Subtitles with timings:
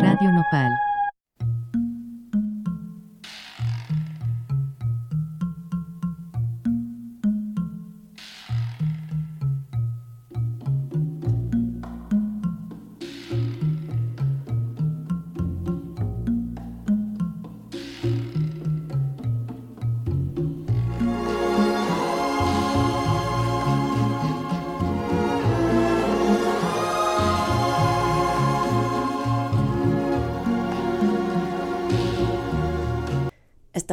[0.00, 0.87] Radio Nopal.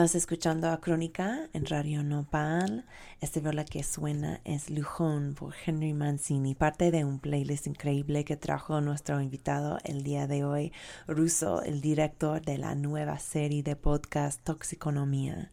[0.05, 2.85] Estás escuchando a Crónica en Radio Nopal.
[3.21, 8.37] Este viola que suena es Lujón por Henry Mancini, parte de un playlist increíble que
[8.37, 10.71] trajo nuestro invitado el día de hoy,
[11.07, 15.51] Russo, el director de la nueva serie de podcast Toxiconomía.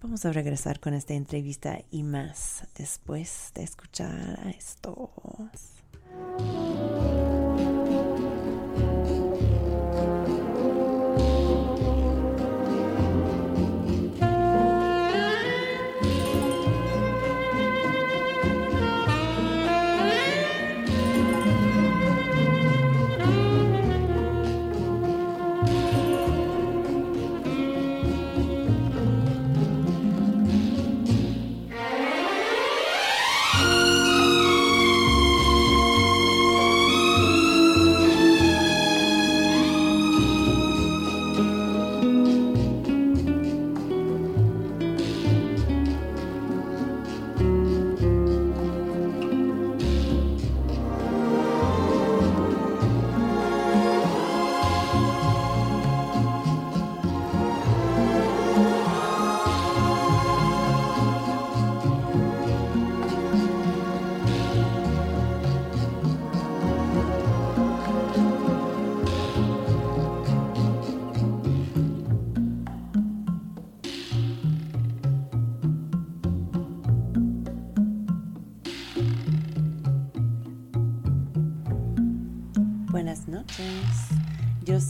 [0.00, 5.10] Vamos a regresar con esta entrevista y más después de escuchar a esto.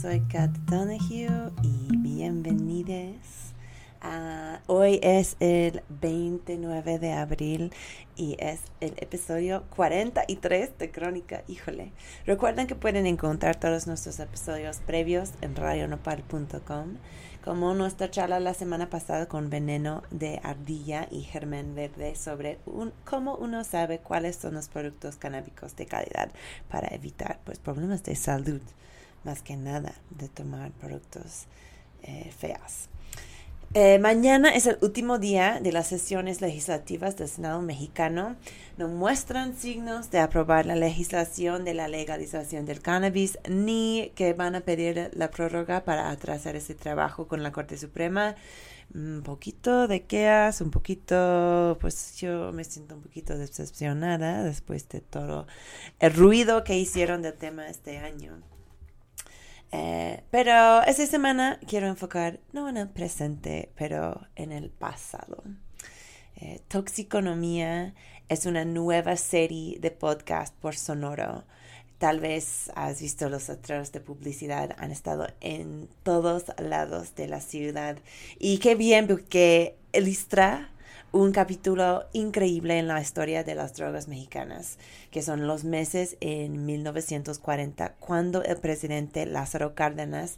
[0.01, 3.53] Soy Kat Donahue y bienvenidos.
[4.65, 7.71] hoy es el 29 de abril
[8.15, 11.43] y es el episodio 43 de Crónica.
[11.47, 11.91] Híjole,
[12.25, 16.97] recuerden que pueden encontrar todos nuestros episodios previos en radionopal.com,
[17.43, 22.91] como nuestra charla la semana pasada con Veneno de Ardilla y Germán Verde sobre un,
[23.05, 26.31] cómo uno sabe cuáles son los productos canábicos de calidad
[26.71, 28.61] para evitar pues, problemas de salud,
[29.23, 31.45] más que nada de tomar productos
[32.03, 32.89] eh, feos.
[33.73, 38.35] Eh, mañana es el último día de las sesiones legislativas del Senado mexicano.
[38.77, 44.55] No muestran signos de aprobar la legislación de la legalización del cannabis ni que van
[44.55, 48.35] a pedir la prórroga para atrasar ese trabajo con la Corte Suprema.
[48.93, 54.99] Un poquito de quejas, un poquito, pues yo me siento un poquito decepcionada después de
[54.99, 55.47] todo
[55.99, 58.41] el ruido que hicieron del tema este año.
[59.71, 65.43] Eh, pero esta semana quiero enfocar no en el presente, pero en el pasado.
[66.35, 67.93] Eh, Toxiconomía
[68.27, 71.45] es una nueva serie de podcast por Sonoro.
[71.99, 77.41] Tal vez has visto los otros de publicidad, han estado en todos lados de la
[77.41, 77.97] ciudad.
[78.39, 80.70] Y qué bien porque ilustra
[81.13, 84.77] un capítulo increíble en la historia de las drogas mexicanas,
[85.11, 90.37] que son los meses en 1940, cuando el presidente Lázaro Cárdenas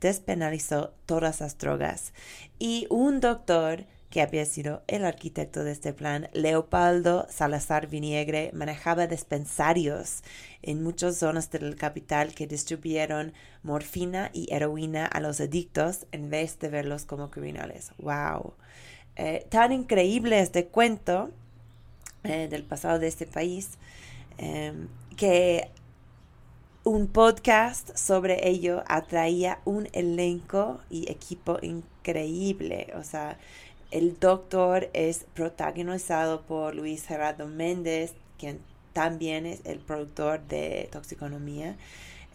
[0.00, 2.14] despenalizó todas las drogas.
[2.58, 9.06] Y un doctor que había sido el arquitecto de este plan, Leopoldo Salazar Viniegre, manejaba
[9.06, 10.22] dispensarios
[10.62, 16.58] en muchas zonas del capital que distribuyeron morfina y heroína a los adictos en vez
[16.58, 17.92] de verlos como criminales.
[17.98, 18.54] ¡Wow!
[19.20, 21.30] Eh, tan increíble este cuento
[22.22, 23.70] eh, del pasado de este país
[24.38, 24.72] eh,
[25.16, 25.70] que
[26.84, 32.92] un podcast sobre ello atraía un elenco y equipo increíble.
[32.94, 33.38] O sea,
[33.90, 38.60] el doctor es protagonizado por Luis Gerardo Méndez, quien
[38.92, 41.76] también es el productor de Toxiconomía.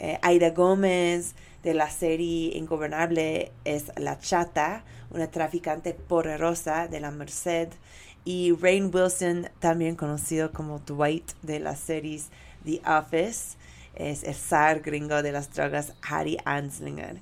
[0.03, 1.33] Eh, Aida Gómez
[1.63, 7.69] de la serie Ingobernable es La Chata, una traficante poderosa de la Merced.
[8.25, 12.31] Y Rain Wilson, también conocido como Dwight de las series
[12.65, 13.55] The Office,
[13.95, 17.21] es el zar gringo de las drogas Harry Anslinger.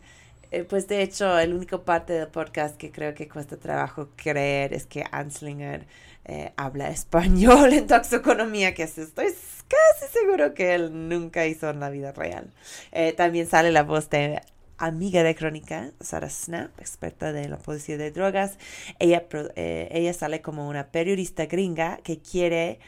[0.49, 4.73] Eh, pues de hecho, el único parte del podcast que creo que cuesta trabajo creer
[4.73, 5.85] es que Anslinger
[6.25, 11.79] eh, habla español en toxiconomía, que es- estoy casi seguro que él nunca hizo en
[11.79, 12.51] la vida real.
[12.91, 14.41] Eh, también sale la voz de
[14.77, 18.57] amiga de Crónica, Sarah Snap, experta de la policía de drogas.
[18.99, 19.25] Ella,
[19.55, 22.79] eh, ella sale como una periodista gringa que quiere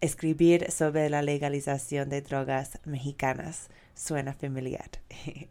[0.00, 3.68] escribir sobre la legalización de drogas mexicanas.
[3.94, 4.90] Suena familiar.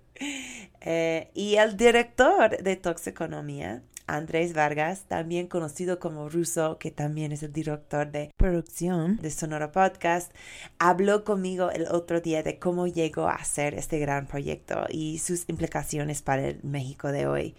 [0.83, 3.81] Eh, y el director de Toxiconomía,
[4.15, 9.71] Andrés Vargas, también conocido como Russo, que también es el director de producción de Sonora
[9.71, 10.33] Podcast,
[10.79, 15.47] habló conmigo el otro día de cómo llegó a hacer este gran proyecto y sus
[15.49, 17.55] implicaciones para el México de hoy.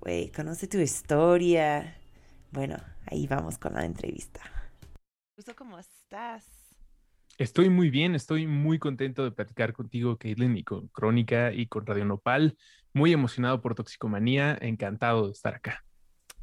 [0.00, 1.96] Güey, conoce tu historia.
[2.52, 4.40] Bueno, ahí vamos con la entrevista.
[5.36, 6.46] Russo, ¿cómo estás?
[7.40, 11.86] Estoy muy bien, estoy muy contento de platicar contigo, Caitlin, y con Crónica y con
[11.86, 12.58] Radio Nopal.
[12.92, 15.84] Muy emocionado por Toxicomanía, encantado de estar acá.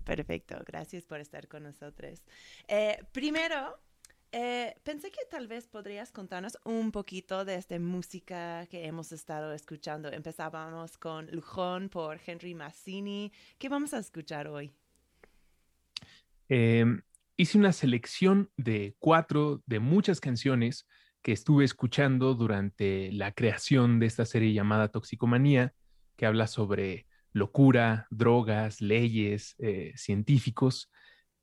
[0.03, 2.23] Perfecto, gracias por estar con nosotros.
[2.67, 3.77] Eh, primero,
[4.31, 9.53] eh, pensé que tal vez podrías contarnos un poquito de esta música que hemos estado
[9.53, 10.11] escuchando.
[10.11, 13.31] Empezábamos con Lujón por Henry Massini.
[13.57, 14.71] ¿Qué vamos a escuchar hoy?
[16.49, 16.85] Eh,
[17.35, 20.87] hice una selección de cuatro de muchas canciones
[21.21, 25.73] que estuve escuchando durante la creación de esta serie llamada Toxicomanía,
[26.17, 30.91] que habla sobre locura, drogas, leyes, eh, científicos.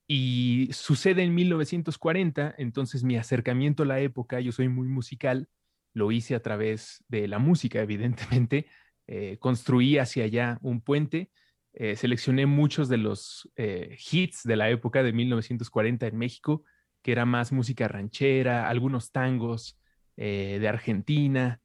[0.06, 5.48] Y sucede en 1940, entonces mi acercamiento a la época, yo soy muy musical,
[5.94, 8.66] lo hice a través de la música, evidentemente.
[9.06, 11.30] Eh, construí hacia allá un puente
[11.76, 16.64] eh, seleccioné muchos de los eh, hits de la época de 1940 en México,
[17.02, 19.78] que era más música ranchera, algunos tangos
[20.16, 21.60] de Argentina,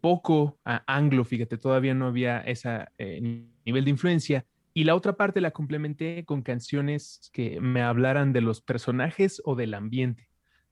[0.00, 2.86] poco anglo, fíjate, todavía no había ese
[3.64, 4.46] nivel de influencia.
[4.72, 9.56] Y la otra parte la complementé con canciones que me hablaran de los personajes o
[9.56, 10.28] del ambiente,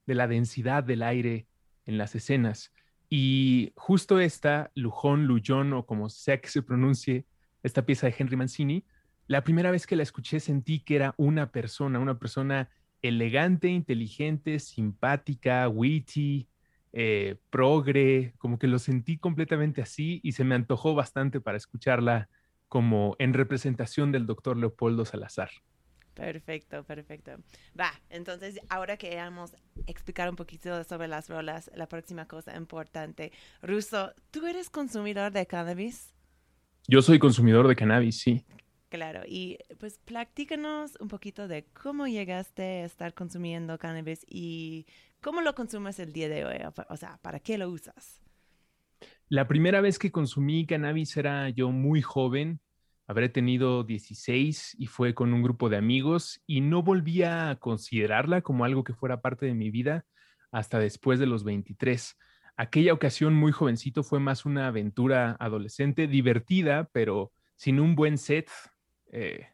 [0.07, 1.47] de la densidad del aire
[1.85, 2.73] en las escenas.
[3.11, 7.25] Y justo esta, Lujón, Luyón o como sea que se pronuncie,
[7.63, 8.85] esta pieza de Henry Mancini,
[9.27, 12.71] la primera vez que la escuché sentí que era una persona, una persona
[13.03, 16.47] elegante, inteligente, simpática, witty,
[16.93, 22.29] eh, progre, como que lo sentí completamente así y se me antojó bastante para escucharla
[22.69, 25.51] como en representación del doctor Leopoldo Salazar.
[26.15, 27.37] Perfecto, perfecto.
[27.79, 29.55] Va, entonces ahora que vamos
[29.87, 33.33] explicar un poquito sobre las rolas, la próxima cosa importante.
[33.63, 36.13] Russo, ¿tú eres consumidor de cannabis?
[36.89, 38.45] Yo soy consumidor de cannabis, sí.
[38.89, 44.87] Claro, y pues platícanos un poquito de cómo llegaste a estar consumiendo cannabis y
[45.21, 46.57] cómo lo consumes el día de hoy,
[46.89, 48.21] o sea, ¿para qué lo usas?
[49.29, 52.61] La primera vez que consumí cannabis era yo muy joven,
[53.07, 58.43] habré tenido 16 y fue con un grupo de amigos y no volví a considerarla
[58.43, 60.07] como algo que fuera parte de mi vida
[60.51, 62.17] hasta después de los 23
[62.59, 68.51] aquella ocasión muy jovencito fue más una aventura adolescente, divertida, pero sin un buen set
[69.13, 69.47] eh,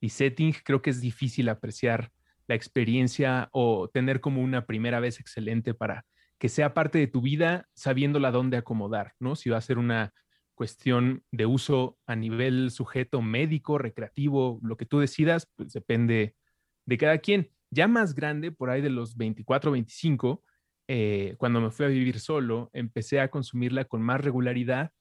[0.00, 2.12] y setting, creo que es difícil apreciar
[2.46, 6.04] la experiencia o tener como una primera vez excelente para
[6.38, 9.36] que sea parte de tu vida sabiéndola dónde acomodar, ¿no?
[9.36, 10.12] Si va a ser una
[10.54, 16.36] cuestión de uso a nivel sujeto médico, recreativo, lo que tú decidas, pues depende
[16.86, 17.50] de cada quien.
[17.70, 20.42] Ya más grande, por ahí de los 24, 25,
[20.86, 24.92] eh, cuando me fui a vivir solo, empecé a consumirla con más regularidad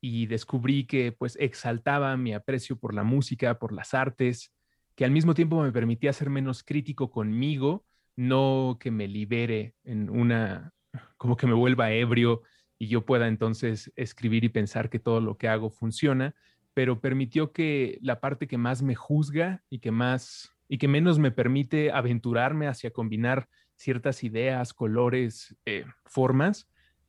[0.00, 4.52] y descubrí que pues exaltaba mi aprecio por la música, por las artes,
[4.98, 7.86] que al mismo tiempo me permitía ser menos crítico conmigo,
[8.16, 10.72] no que me libere en una,
[11.16, 12.42] como que me vuelva ebrio
[12.80, 16.34] y yo pueda entonces escribir y pensar que todo lo que hago funciona,
[16.74, 21.20] pero permitió que la parte que más me juzga y que más y que menos
[21.20, 26.68] me permite aventurarme hacia combinar ciertas ideas, colores, eh, formas,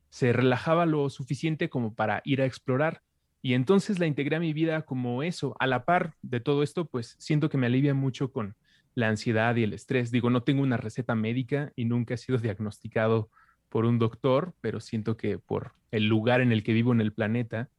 [0.09, 3.01] se relajaba lo suficiente como para ir a explorar.
[3.41, 5.55] Y entonces la integré a mi vida como eso.
[5.59, 8.55] A la par de todo esto, pues siento que me alivia mucho con
[8.95, 10.11] la ansiedad y el estrés.
[10.11, 13.29] Digo, no tengo una receta médica y nunca he sido diagnosticado
[13.69, 17.13] por un doctor, pero siento que por el lugar en el que vivo en el
[17.13, 17.69] planeta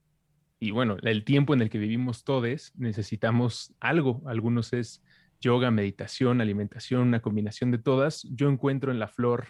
[0.63, 4.23] y bueno, el tiempo en el que vivimos todos, necesitamos algo.
[4.27, 5.03] Algunos es
[5.41, 9.49] yoga, meditación, alimentación, una combinación de todas, yo encuentro en la flor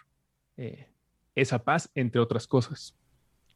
[0.57, 0.87] eh,
[1.35, 2.97] esa paz, entre otras cosas.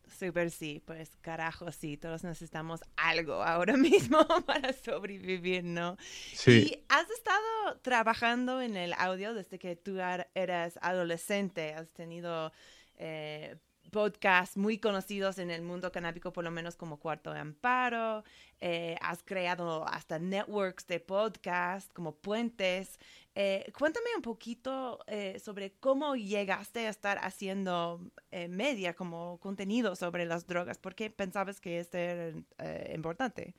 [0.07, 5.97] Súper sí, pues carajo, sí, todos necesitamos algo ahora mismo para sobrevivir, ¿no?
[6.35, 6.51] Sí.
[6.51, 9.99] Y has estado trabajando en el audio desde que tú
[10.35, 12.53] eras adolescente, has tenido
[12.97, 13.57] eh,
[13.95, 18.25] podcasts muy conocidos en el mundo canábico, por lo menos como Cuarto de Amparo.
[18.61, 22.99] Eh, has creado hasta networks de podcast como puentes.
[23.37, 28.01] Eh, cuéntame un poquito eh, sobre cómo llegaste a estar haciendo
[28.49, 30.79] media como contenido sobre las drogas.
[30.79, 32.33] ¿Por qué pensabas que esto era
[32.93, 33.55] importante?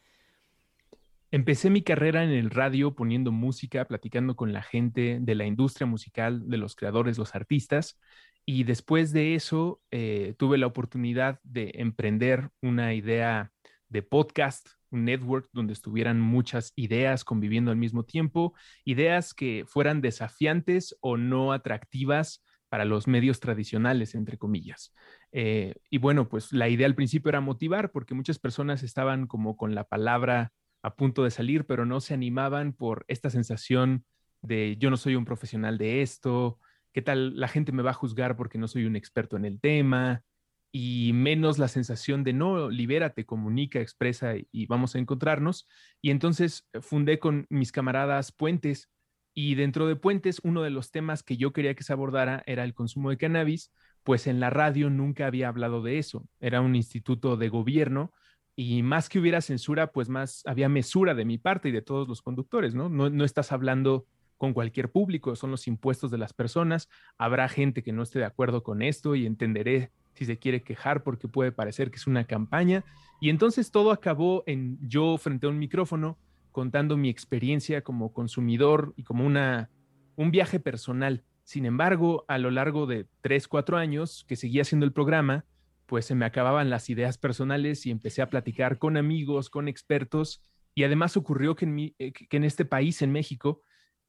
[1.31, 5.87] Empecé mi carrera en el radio poniendo música, platicando con la gente de la industria
[5.87, 7.97] musical, de los creadores, los artistas.
[8.45, 13.51] Y después de eso, eh, tuve la oportunidad de emprender una idea
[13.89, 20.01] de podcast, un network donde estuvieran muchas ideas conviviendo al mismo tiempo, ideas que fueran
[20.01, 24.93] desafiantes o no atractivas para los medios tradicionales, entre comillas.
[25.31, 29.57] Eh, y bueno, pues la idea al principio era motivar, porque muchas personas estaban como
[29.57, 30.51] con la palabra
[30.83, 34.05] a punto de salir, pero no se animaban por esta sensación
[34.41, 36.59] de yo no soy un profesional de esto,
[36.95, 39.59] qué tal la gente me va a juzgar porque no soy un experto en el
[39.59, 40.23] tema,
[40.71, 45.67] y menos la sensación de no, libérate, comunica, expresa y vamos a encontrarnos.
[46.01, 48.89] Y entonces eh, fundé con mis camaradas Puentes
[49.33, 52.63] y dentro de Puentes uno de los temas que yo quería que se abordara era
[52.63, 53.73] el consumo de cannabis,
[54.03, 56.27] pues en la radio nunca había hablado de eso.
[56.39, 58.13] Era un instituto de gobierno
[58.55, 62.07] y más que hubiera censura, pues más había mesura de mi parte y de todos
[62.07, 62.87] los conductores, ¿no?
[62.87, 66.89] No, no estás hablando con cualquier público, son los impuestos de las personas.
[67.17, 71.03] Habrá gente que no esté de acuerdo con esto y entenderé si se quiere quejar
[71.03, 72.83] porque puede parecer que es una campaña.
[73.21, 76.17] Y entonces todo acabó en yo frente a un micrófono
[76.51, 79.69] contando mi experiencia como consumidor y como una,
[80.15, 81.23] un viaje personal.
[81.43, 85.45] Sin embargo, a lo largo de tres, cuatro años que seguía haciendo el programa,
[85.85, 90.41] pues se me acababan las ideas personales y empecé a platicar con amigos, con expertos.
[90.73, 93.61] Y además ocurrió que en, eh, que en este país, en México,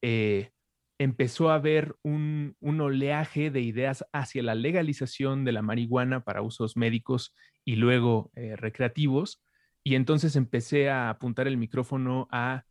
[0.03, 0.51] eh,
[0.99, 6.77] empezó a haber un, oleaje de ideas hacia la legalización de la marihuana para usos
[6.77, 7.35] médicos
[7.65, 9.43] y luego eh, recreativos.
[9.85, 12.65] Y entonces empecé a apuntar el micrófono a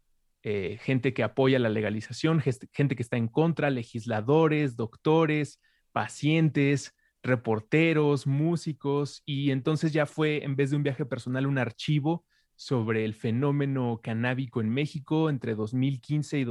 [0.43, 8.27] eh, gente que apoya la legalización, gente que está en contra, legisladores, doctores, pacientes, reporteros,
[8.27, 9.23] músicos.
[9.25, 13.99] Y entonces ya fue, en vez de un viaje personal, un archivo sobre el fenómeno
[14.01, 16.43] canábico en México entre 2015 y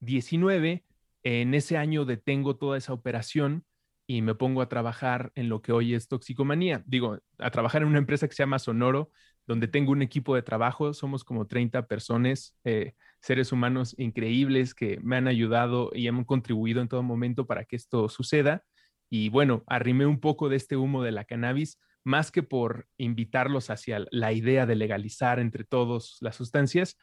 [0.00, 0.84] 2019.
[1.22, 3.64] En ese año detengo toda esa operación
[4.06, 6.82] y me pongo a trabajar en lo que hoy es toxicomanía.
[6.86, 9.10] Digo, a trabajar en una empresa que se llama Sonoro,
[9.46, 14.98] donde tengo un equipo de trabajo, somos como 30 personas, eh, seres humanos increíbles que
[15.02, 18.64] me han ayudado y han contribuido en todo momento para que esto suceda.
[19.10, 23.70] Y bueno, arrimé un poco de este humo de la cannabis más que por invitarlos
[23.70, 26.96] hacia la idea de legalizar entre todos las sustancias,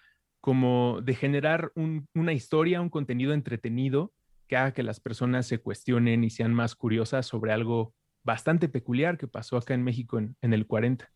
[0.47, 4.13] como de generar una historia, un contenido entretenido
[4.47, 9.17] que haga que las personas se cuestionen y sean más curiosas sobre algo bastante peculiar
[9.17, 11.11] que pasó acá en México en, en el 40.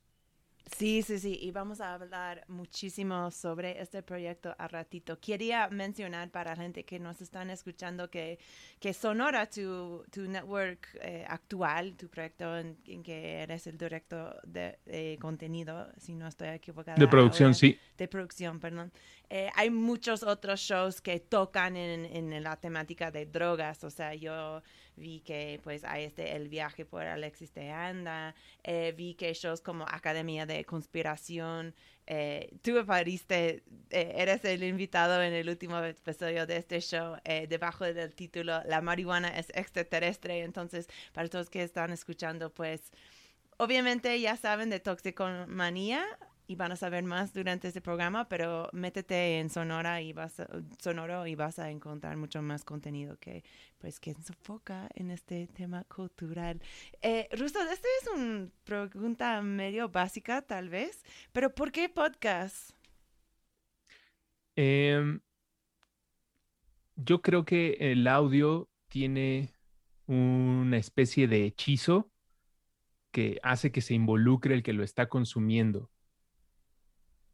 [0.78, 5.20] Sí, sí, sí, y vamos a hablar muchísimo sobre este proyecto a ratito.
[5.20, 8.40] Quería mencionar para la gente que nos están escuchando que,
[8.80, 15.18] que Sonora, tu, tu network eh, actual, tu proyecto en, que eres el director de,
[15.20, 16.98] contenido, si no estoy equivocada.
[16.98, 17.78] De producción, sí.
[17.98, 18.92] De producción, perdón.
[19.34, 24.62] Eh, hay muchos otros shows que tocan en, la temática de drogas, o sea, yo
[24.98, 29.62] vi que pues hay este El viaje por Alexis de Anda, eh, vi que shows
[29.62, 31.74] como Academia de Conspiración,
[32.08, 38.14] eh, tú eh, eres el invitado en el último episodio de este show, debajo del
[38.14, 42.92] título La marihuana es extraterrestre, entonces para todos que están escuchando pues...
[43.58, 46.04] Obviamente ya saben de toxicomanía,
[46.52, 50.36] y van a saber más durante este programa, pero métete en Sonora y vas
[50.80, 53.46] Sonoro y vas a encontrar mucho más contenido que
[53.78, 56.62] pues que enfoca en este tema cultural.
[57.02, 62.72] Eh, Rusto, esta es una pregunta medio básica tal vez, pero ¿por qué podcast?
[64.58, 65.22] Em,
[66.98, 69.54] yo creo que el audio tiene
[70.06, 72.12] una especie de hechizo
[73.12, 75.91] que hace que se involucre el que lo está consumiendo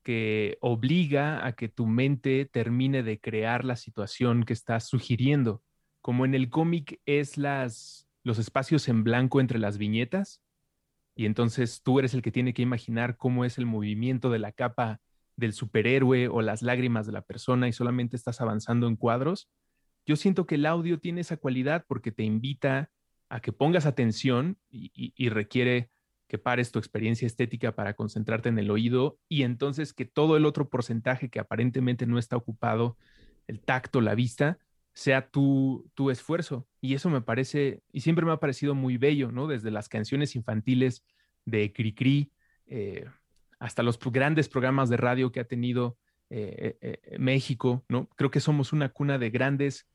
[0.07, 5.61] que obliga a que tu mente termine de crear la situación que estás sugiriendo.
[5.99, 10.41] Como en el cómic es las, los espacios en blanco entre las viñetas,
[11.13, 14.53] y entonces tú eres el que tiene que imaginar cómo es el movimiento de la
[14.53, 15.01] capa
[15.35, 19.49] del superhéroe o las lágrimas de la persona y solamente estás avanzando en cuadros.
[20.05, 22.91] Yo siento que el audio tiene esa cualidad porque te invita
[23.27, 25.91] a que pongas atención y requiere
[26.27, 30.45] que pares tu experiencia estética para concentrarte en el oído y entonces que todo el
[30.45, 32.97] otro porcentaje que aparentemente no está ocupado,
[33.47, 34.59] el tacto, la vista,
[34.93, 36.67] sea tu, tu esfuerzo.
[36.81, 39.47] Y eso me parece, y siempre me ha parecido muy bello, ¿no?
[39.47, 41.05] Desde las canciones infantiles
[41.45, 42.31] de Cricri
[42.65, 43.05] eh,
[43.59, 45.97] hasta los grandes programas de radio que ha tenido
[46.29, 48.09] eh, eh, México, ¿no?
[48.15, 49.87] Creo que somos una cuna de grandes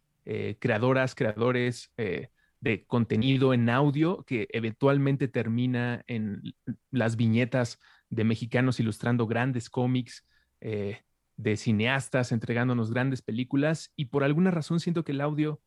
[0.60, 1.92] creadoras, creadores
[2.62, 6.54] de contenido en audio que eventualmente termina en
[6.90, 7.78] las viñetas
[8.08, 10.24] de mexicanos ilustrando grandes cómics,
[10.60, 15.60] de cineastas entregándonos grandes películas y por alguna razón siento que el audio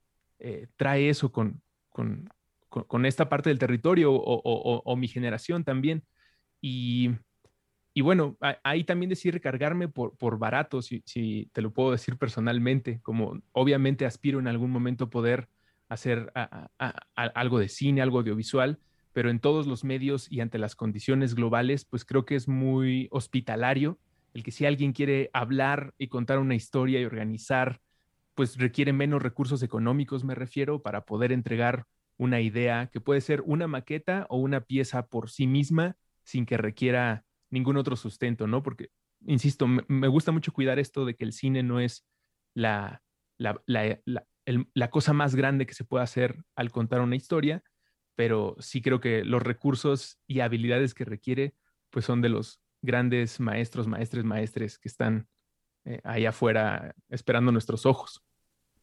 [0.77, 2.29] trae eso con, con,
[2.69, 6.05] con, esta parte del territorio o, mi generación también.
[6.61, 7.11] Y,
[7.93, 12.17] y bueno, ahí también decir recargarme por, por barato, si, si, te lo puedo decir
[12.17, 15.49] personalmente, como obviamente aspiro en algún momento poder
[15.89, 16.31] hacer
[17.15, 18.79] algo de cine, algo audiovisual,
[19.13, 23.07] pero en todos los medios y ante las condiciones globales, pues creo que es muy
[23.11, 23.99] hospitalario
[24.35, 27.79] el que si alguien quiere hablar y contar una historia y organizar,
[28.33, 31.85] pues requiere menos recursos económicos, me refiero, para poder entregar
[32.17, 36.57] una idea que puede ser una maqueta o una pieza por sí misma sin que
[36.57, 38.61] requiera ningún otro sustento, ¿no?
[38.61, 38.89] Porque,
[39.25, 42.05] insisto, me, gusta mucho cuidar esto de que el cine no es
[42.53, 43.03] la,
[43.37, 44.01] la, la,
[44.89, 47.63] cosa más grande que se puede hacer al contar una historia,
[48.15, 51.55] pero sí creo que los recursos y habilidades que requiere,
[51.89, 55.27] pues son de los grandes maestros, maestres, maestres que están
[55.85, 58.23] eh, ahí afuera esperando nuestros ojos.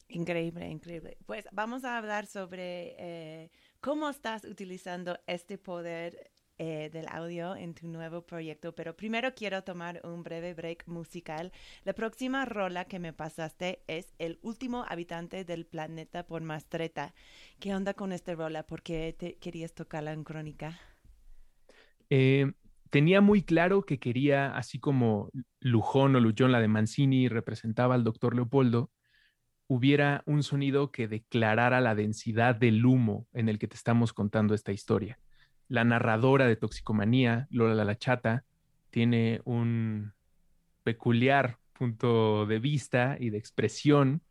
[0.09, 1.17] Increíble, increíble.
[1.25, 3.51] Pues vamos a hablar sobre eh,
[3.81, 6.31] cómo estás utilizando este poder
[6.65, 11.51] eh, del audio en tu nuevo proyecto, pero primero quiero tomar un breve break musical.
[11.83, 17.15] La próxima rola que me pasaste es El último habitante del planeta por Mastreta.
[17.59, 18.63] ¿Qué onda con esta rola?
[18.65, 20.79] ¿Por qué te querías tocarla en crónica?
[22.11, 22.53] Eh,
[22.91, 28.05] tenía muy claro que quería, así como Lujón o Luchón, la de Mancini, representaba al
[28.05, 28.93] doctor Leopoldo,
[29.67, 34.55] hubiera un sonido que declarara la densidad del humo en el que te estamos contando
[34.55, 35.19] esta historia.
[35.69, 38.45] La narradora de Toxicomanía, Lola La Chata,
[38.91, 40.13] tiene un
[40.83, 44.23] peculiar punto de vista y de expresión,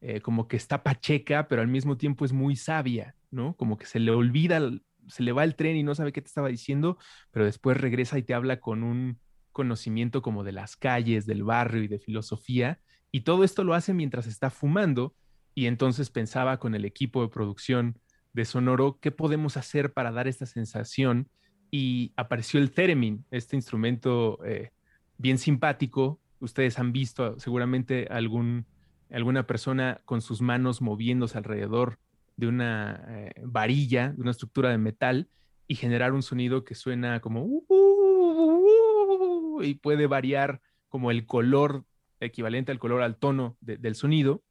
[0.00, 3.54] eh, como que está pacheca, pero al mismo tiempo es muy sabia, ¿no?
[3.56, 4.60] Como que se le olvida,
[5.06, 6.98] se le va el tren y no sabe qué te estaba diciendo,
[7.30, 9.18] pero después regresa y te habla con un
[9.52, 12.80] conocimiento como de las calles, del barrio y de filosofía,
[13.12, 15.14] y todo esto lo hace mientras está fumando
[15.54, 17.98] y entonces pensaba con el equipo de producción
[18.32, 21.28] de Sonoro qué podemos hacer para dar esta sensación
[21.70, 24.70] y apareció el theremin, este instrumento eh,
[25.18, 26.20] bien simpático.
[26.40, 28.66] Ustedes han visto seguramente algún,
[29.10, 31.98] alguna persona con sus manos moviéndose alrededor
[32.36, 35.28] de una eh, varilla, de una estructura de metal
[35.68, 41.26] y generar un sonido que suena como uh, uh, uh, y puede variar como el
[41.26, 41.84] color
[42.18, 44.42] equivalente al color, al tono del sonido.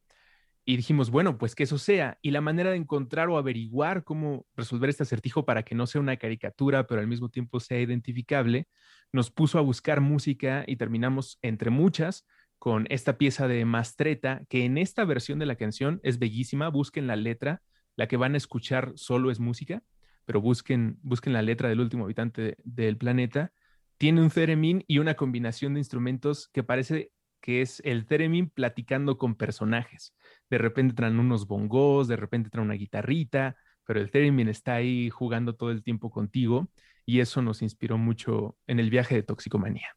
[0.69, 2.19] Y dijimos, bueno, pues que eso sea.
[2.21, 5.99] Y la manera de encontrar o averiguar cómo resolver este acertijo para que no sea
[5.99, 8.67] una caricatura, pero al mismo tiempo sea identificable,
[9.11, 12.27] nos puso a buscar música y terminamos entre muchas
[12.59, 16.69] con esta pieza de Mastreta, que en esta versión de la canción es bellísima.
[16.69, 17.63] Busquen la letra,
[17.95, 19.81] la que van a escuchar solo es música,
[20.25, 23.53] pero busquen, busquen la letra del último habitante del planeta.
[23.97, 27.09] Tiene un theremin y una combinación de instrumentos que parece
[27.41, 30.13] que es el Theremin platicando con personajes.
[30.49, 35.09] De repente traen unos bongos, de repente traen una guitarrita, pero el Theremin está ahí
[35.09, 36.69] jugando todo el tiempo contigo
[37.05, 39.95] y eso nos inspiró mucho en el viaje de Toxicomanía.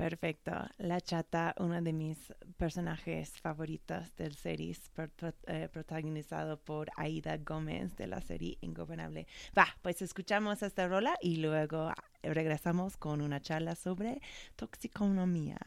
[0.00, 0.52] Perfecto.
[0.78, 4.90] La chata, uno de mis personajes favoritos del series,
[5.46, 9.26] eh, protagonizado por Aida Gómez de la serie Ingobernable.
[9.56, 14.22] Va, pues escuchamos esta rola y luego regresamos con una charla sobre
[14.56, 15.58] toxiconomía.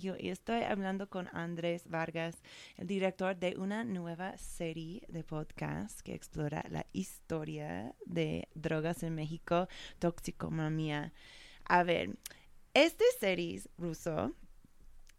[0.00, 2.40] Y estoy hablando con Andrés Vargas,
[2.76, 9.16] el director de una nueva serie de podcast que explora la historia de drogas en
[9.16, 9.66] México,
[9.98, 11.12] toxicomania.
[11.64, 12.16] A ver,
[12.74, 14.36] esta serie ruso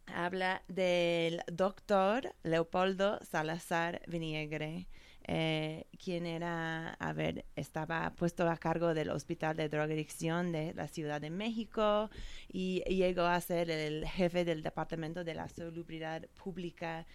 [0.06, 4.88] habla del doctor Leopoldo Salazar Viniegre
[5.24, 11.20] eh, era, a ver, estaba puesto a cargo del Hospital de Drogadicción de la Ciudad
[11.20, 12.10] de México
[12.48, 17.06] y, llegó a ser el jefe del Departamento de la Salubridad Pública.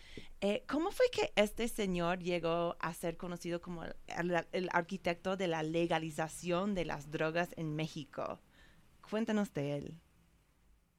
[0.41, 5.63] Eh, ¿Cómo fue que este señor llegó a ser conocido como el, arquitecto de la
[5.63, 8.39] legalización de las drogas en México?
[9.09, 9.93] Cuéntanos de él.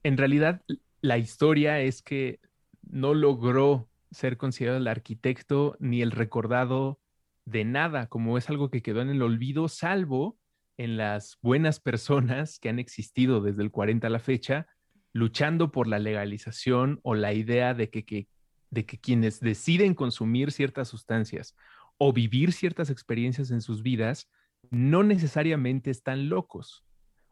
[0.03, 0.61] En realidad,
[1.01, 2.39] la historia es que
[2.83, 6.99] no logró ser considerado el arquitecto ni el recordado
[7.45, 10.37] de nada, como es algo que quedó en el olvido, salvo
[10.77, 14.67] en las buenas personas que han existido desde el 40 a la fecha,
[15.13, 18.27] luchando por la legalización o la idea de que,
[18.69, 21.55] de que quienes deciden consumir ciertas sustancias
[21.97, 24.29] o vivir ciertas experiencias en sus vidas,
[24.69, 26.83] no necesariamente están locos.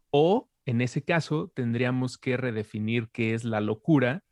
[0.09, 4.23] O, en ese caso, tendríamos que redefinir qué es la locura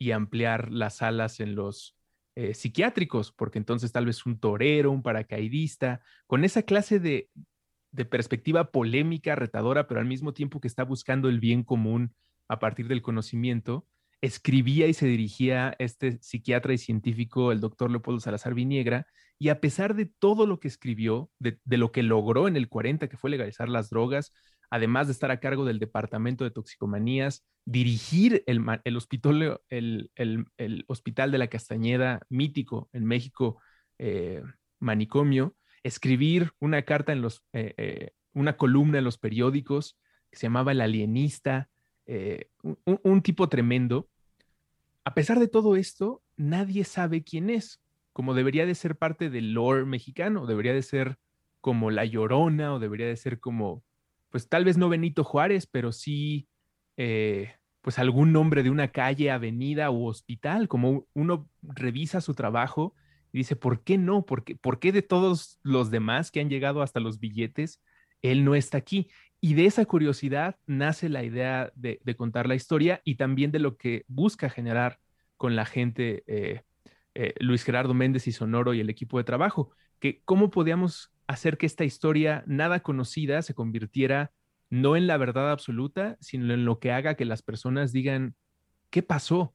[0.00, 1.94] y ampliar las alas en los
[2.34, 7.28] eh, psiquiátricos, porque entonces tal vez un torero, un paracaidista, con esa clase de,
[8.08, 12.14] perspectiva polémica, retadora, pero al mismo tiempo que está buscando el bien común
[12.48, 13.86] a partir del conocimiento,
[14.22, 19.06] escribía y se dirigía este psiquiatra y científico, el doctor Leopoldo Salazar Viniegra,
[19.38, 22.70] y a pesar de todo lo que escribió, de, de, lo que logró en el
[22.70, 24.32] 40, que fue legalizar las drogas,
[24.70, 31.38] además de estar a cargo del Departamento de Toxicomanías, dirigir el, hospital, el, Hospital de
[31.38, 33.60] la Castañeda, mítico en México,
[33.98, 34.42] eh,
[34.78, 39.98] manicomio, escribir una carta en los, eh, eh, una columna en los periódicos
[40.30, 41.68] que se llamaba El Alienista,
[42.62, 44.08] un, tipo tremendo.
[45.04, 47.80] A pesar de todo esto, nadie sabe quién es,
[48.12, 51.18] como debería de ser parte del lore mexicano, debería de ser
[51.60, 53.84] como La Llorona o debería de ser como,
[54.30, 56.48] pues tal vez no Benito Juárez, pero sí
[57.80, 62.94] pues algún nombre de una calle, avenida u hospital, como uno revisa su trabajo
[63.32, 64.26] y dice, ¿por qué no?
[64.26, 67.80] ¿Por qué, ¿Por qué de todos los demás que han llegado hasta los billetes,
[68.22, 69.08] él no está aquí?
[69.40, 73.76] Y de esa curiosidad nace la idea de, contar la historia y también de lo
[73.76, 74.98] que busca generar
[75.38, 76.62] con la gente eh,
[77.14, 81.58] eh, Luis Gerardo Méndez y Sonoro y el equipo de trabajo, que cómo podíamos hacer
[81.58, 84.32] que esta historia nada conocida se convirtiera
[84.68, 88.34] no en la verdad absoluta, sino en lo que haga que las personas digan,
[88.90, 89.54] ¿qué pasó?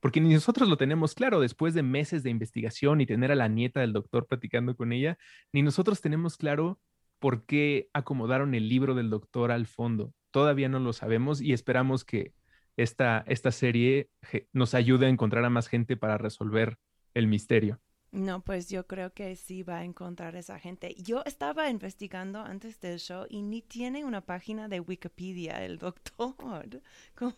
[0.00, 3.48] Porque ni nosotros lo tenemos claro después de meses de investigación y tener a la
[3.48, 5.18] nieta del doctor platicando con ella,
[5.52, 6.80] ni nosotros tenemos claro
[7.18, 10.12] por qué acomodaron el libro del doctor al fondo.
[10.30, 12.34] Todavía no lo sabemos y esperamos que
[12.76, 14.10] esta, esta serie
[14.52, 16.76] nos ayude a encontrar a más gente para resolver
[17.14, 17.80] el misterio.
[18.14, 20.94] No, pues yo creo que sí va a encontrar esa gente.
[21.02, 26.36] Yo estaba investigando antes del show y ni tiene una página de Wikipedia el doctor.
[27.16, 27.34] ¿Cómo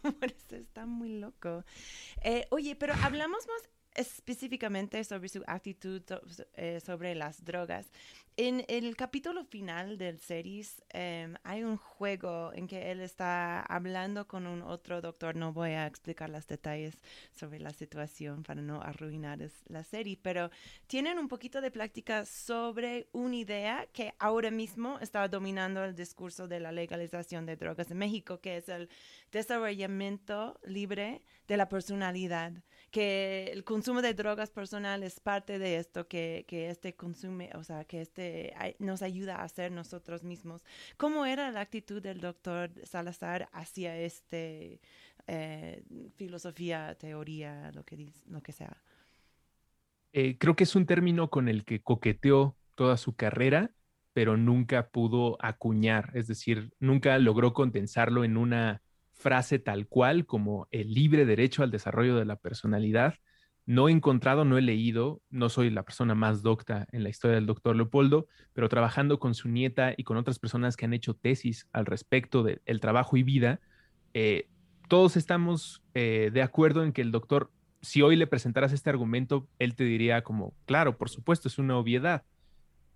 [0.50, 1.64] Está muy loco.
[2.20, 6.02] Eh, oye, pero hablamos más específicamente sobre su actitud
[6.54, 7.86] eh, sobre las drogas.
[8.38, 14.28] En el capítulo final del series em, hay un juego en que él está hablando
[14.28, 15.36] con un otro doctor.
[15.36, 16.94] No voy a explicar los detalles
[17.34, 20.50] sobre la situación para no arruinar la serie, pero
[20.86, 26.46] tienen un poquito de práctica sobre una idea que ahora mismo está dominando el discurso
[26.46, 28.90] de la legalización de drogas en México, que es el
[29.32, 32.52] desarrollamiento libre de la personalidad
[32.90, 37.64] que el consumo de drogas personal es parte de esto, que, que este consume, o
[37.64, 40.64] sea, que este nos ayuda a ser nosotros mismos.
[40.96, 44.80] ¿Cómo era la actitud del doctor Salazar hacia este
[45.26, 45.82] eh,
[46.16, 48.76] filosofía, teoría, lo que, lo que sea?
[50.12, 53.72] Eh, creo que es un término con el que coqueteó toda su carrera,
[54.12, 58.82] pero nunca pudo acuñar, es decir, nunca logró condensarlo en una
[59.16, 63.14] frase tal cual como el libre derecho al desarrollo de la personalidad.
[63.64, 67.34] No he encontrado, no he leído, no soy la persona más docta en la historia
[67.34, 71.14] del doctor Leopoldo, pero trabajando con su nieta y con otras personas que han hecho
[71.14, 73.60] tesis al respecto del trabajo y vida,
[74.14, 74.48] eh,
[74.88, 77.50] todos estamos eh, de acuerdo en que el doctor,
[77.82, 81.76] si hoy le presentaras este argumento, él te diría como, claro, por supuesto, es una
[81.76, 82.22] obviedad.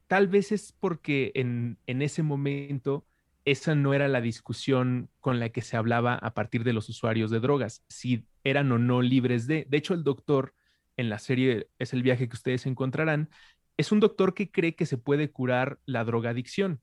[0.06, 3.04] Tal vez es porque en, en ese momento
[3.44, 7.30] esa no era la discusión con la que se hablaba a partir de los usuarios
[7.30, 9.66] de drogas, si eran o no libres de.
[9.68, 10.54] De hecho, el doctor
[10.96, 13.30] en la serie es el viaje que ustedes encontrarán,
[13.76, 16.82] es un doctor que cree que se puede curar la drogadicción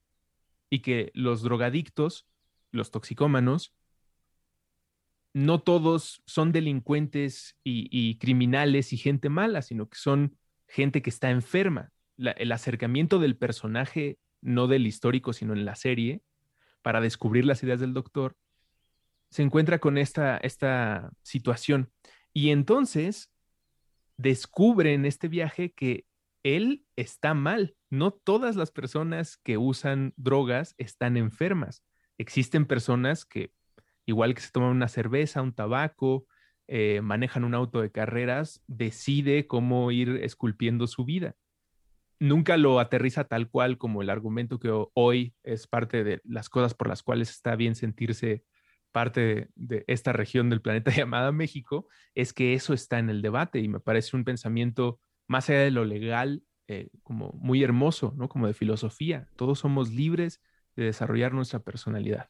[0.70, 2.28] y que los drogadictos,
[2.72, 3.74] los toxicómanos,
[5.34, 10.36] no todos son delincuentes y, criminales y gente mala, sino que son
[10.68, 11.92] gente que está enferma.
[12.18, 16.24] el acercamiento del personaje, no del histórico, sino en la serie,
[16.88, 18.38] para descubrir las ideas del doctor,
[19.30, 21.92] se encuentra con esta, esta situación.
[22.32, 23.30] Y entonces
[24.16, 26.06] descubre en este viaje que
[26.44, 27.76] él está mal.
[27.90, 31.84] No todas las personas que usan drogas están enfermas.
[32.18, 33.52] Existen personas que,
[34.06, 36.26] igual que se toman una cerveza, un tabaco,
[36.70, 41.36] eh, manejan un auto de carreras, decide cómo ir esculpiendo su vida.
[42.20, 46.74] Nunca lo aterriza tal cual como el argumento que hoy es parte de las cosas
[46.74, 48.44] por las cuales está bien sentirse
[48.92, 53.60] parte de, esta región del planeta llamada México, es que eso está en el debate
[53.60, 58.28] y me parece un pensamiento más allá de lo legal, eh, como muy hermoso, ¿no?
[58.28, 59.30] Como de filosofía.
[59.36, 60.42] Todos somos libres
[60.76, 62.30] de desarrollar nuestra personalidad.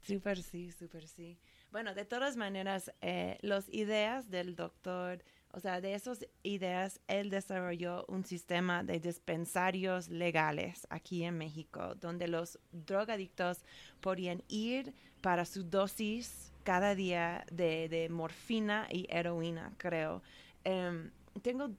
[0.00, 1.38] Súper sí, súper sí.
[1.70, 5.22] Bueno, de todas maneras, eh, las ideas del doctor,
[5.58, 11.96] o sea, de esas ideas, él desarrolló un sistema de dispensarios legales aquí en México,
[11.96, 13.64] donde los drogadictos
[14.00, 20.22] podían ir para su dosis cada día de, morfina y heroína, creo.
[20.62, 21.10] Em,
[21.42, 21.70] tengo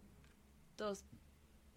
[0.75, 1.05] dos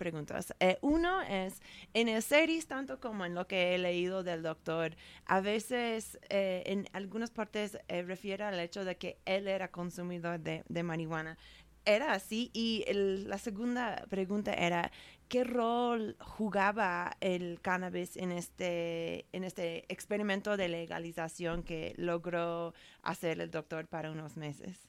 [0.02, 0.52] preguntas.
[0.58, 1.62] Eh, uno es,
[1.94, 6.64] en el series, tanto como en lo que he leído del doctor, a veces eh,
[6.66, 11.38] en algunas partes eh, refiere al hecho de que él era consumidor de, marihuana.
[11.84, 14.92] Era así y la segunda pregunta era,
[15.28, 23.40] ¿qué rol jugaba el cannabis en este, en este experimento de legalización que logró hacer
[23.40, 24.88] el doctor para unos meses?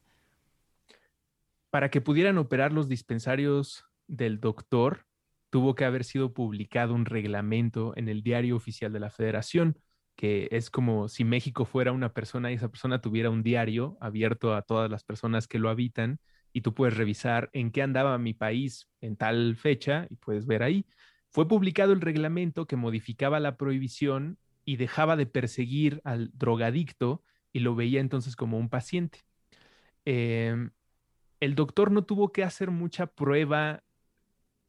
[1.72, 5.08] Para que pudieran operar los dispensarios del doctor,
[5.50, 9.80] tuvo que haber sido publicado un reglamento en el diario oficial de la federación,
[10.16, 14.56] que es como si México fuera una persona y esa persona tuviera un diario abierto
[14.56, 16.20] a todas las personas que lo habitan
[16.54, 20.64] y tú puedes revisar en qué andaba mi país en tal fecha y puedes ver
[20.64, 20.86] ahí.
[21.30, 27.60] Fue publicado el reglamento que modificaba la prohibición y dejaba de perseguir al drogadicto y
[27.60, 29.22] lo veía entonces como un paciente.
[30.06, 30.72] Em,
[31.40, 33.84] el doctor no tuvo que hacer mucha prueba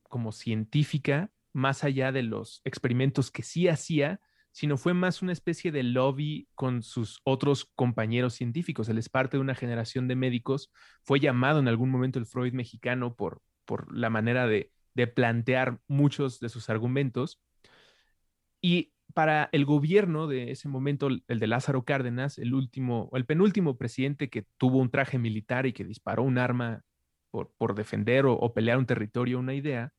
[0.05, 4.21] como científica, más allá de los experimentos que sí hacía,
[4.55, 8.89] sino fue más una especie de lobby con sus otros compañeros científicos.
[8.89, 10.71] Él es parte de una generación de médicos,
[11.03, 15.81] fue llamado en algún momento el Freud mexicano por, por la manera de, de plantear
[15.89, 17.43] muchos de sus argumentos.
[18.61, 23.77] Y para el gobierno de ese momento, el de Lázaro Cárdenas, el último, el penúltimo
[23.77, 26.83] presidente que tuvo un traje militar y que disparó un arma
[27.33, 29.93] por, por defender o, o, pelear un territorio, una idea,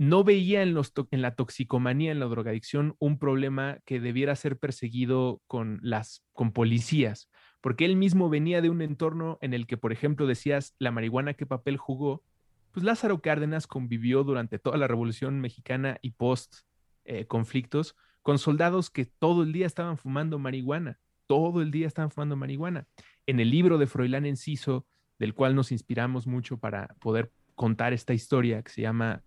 [0.00, 4.58] no veía en, los en la toxicomanía, en la drogadicción, un problema que debiera ser
[4.58, 7.28] perseguido con las policías,
[7.60, 11.34] porque él mismo venía de un entorno en el que, por ejemplo, decías la marihuana
[11.34, 12.24] qué papel jugó,
[12.70, 16.60] pues Lázaro Cárdenas convivió durante toda la Revolución Mexicana y post
[17.04, 22.10] eh, conflictos con soldados que todo el día estaban fumando marihuana, todo el día estaban
[22.10, 22.86] fumando marihuana.
[23.26, 24.86] En el libro de Froilán Enciso,
[25.18, 29.22] del cual nos inspiramos mucho para poder contar esta historia, que se llama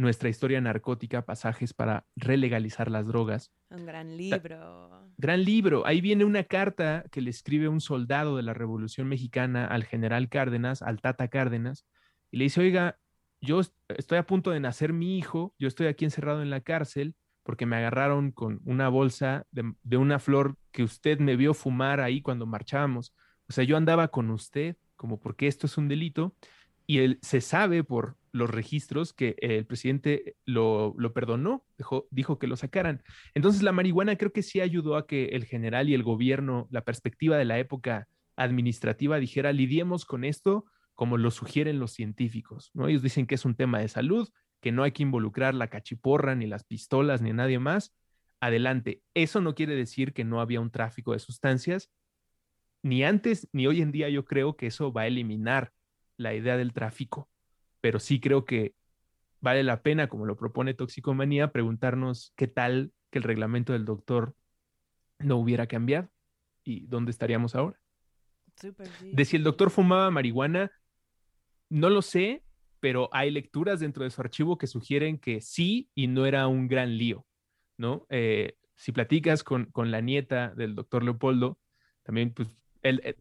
[0.00, 3.52] nuestra historia narcótica, pasajes para relegalizar las drogas.
[3.68, 5.12] Un gran libro.
[5.16, 5.86] Gran libro.
[5.86, 10.28] Ahí viene una carta que le escribe un soldado de la Revolución Mexicana al general
[10.28, 11.86] Cárdenas, al Tata Cárdenas,
[12.30, 12.98] y le dice, oiga,
[13.40, 17.14] yo estoy a punto de nacer mi hijo, yo estoy aquí encerrado en la cárcel
[17.42, 22.00] porque me agarraron con una bolsa de, de una flor que usted me vio fumar
[22.00, 23.14] ahí cuando marchábamos.
[23.48, 26.34] O sea, yo andaba con usted, como porque esto es un delito,
[26.90, 31.64] y él se sabe por los registros que el presidente lo, perdonó,
[32.10, 33.04] dijo que lo sacaran.
[33.32, 36.80] Entonces la marihuana creo que sí ayudó a que el general y el gobierno, la
[36.80, 40.64] perspectiva de la época administrativa dijera, lidiemos con esto
[40.96, 42.88] como lo sugieren los científicos, ¿no?
[42.88, 44.28] Ellos dicen que es un tema de salud,
[44.60, 47.94] que no hay que involucrar la cachiporra, ni las pistolas, ni nadie más.
[48.40, 49.00] Adelante.
[49.14, 51.88] Eso no quiere decir que no había un tráfico de sustancias,
[52.82, 55.72] ni antes ni hoy en día yo creo que eso va a eliminar
[56.20, 57.30] la idea del tráfico
[57.80, 58.74] pero sí creo que
[59.40, 64.34] vale la pena, como lo propone Toxicomanía, preguntarnos qué tal que el reglamento del doctor
[65.18, 66.10] no hubiera cambiado
[66.64, 67.80] y dónde estaríamos ahora.
[69.12, 70.70] De si el doctor fumaba marihuana,
[71.70, 72.44] no lo sé,
[72.80, 76.68] pero hay lecturas dentro de su archivo que sugieren que sí y no era un
[76.68, 77.26] gran lío,
[77.78, 78.06] ¿no?
[78.10, 81.58] Eh, si platicas con, con, la nieta del doctor Leopoldo,
[82.02, 83.16] también pues él, eh,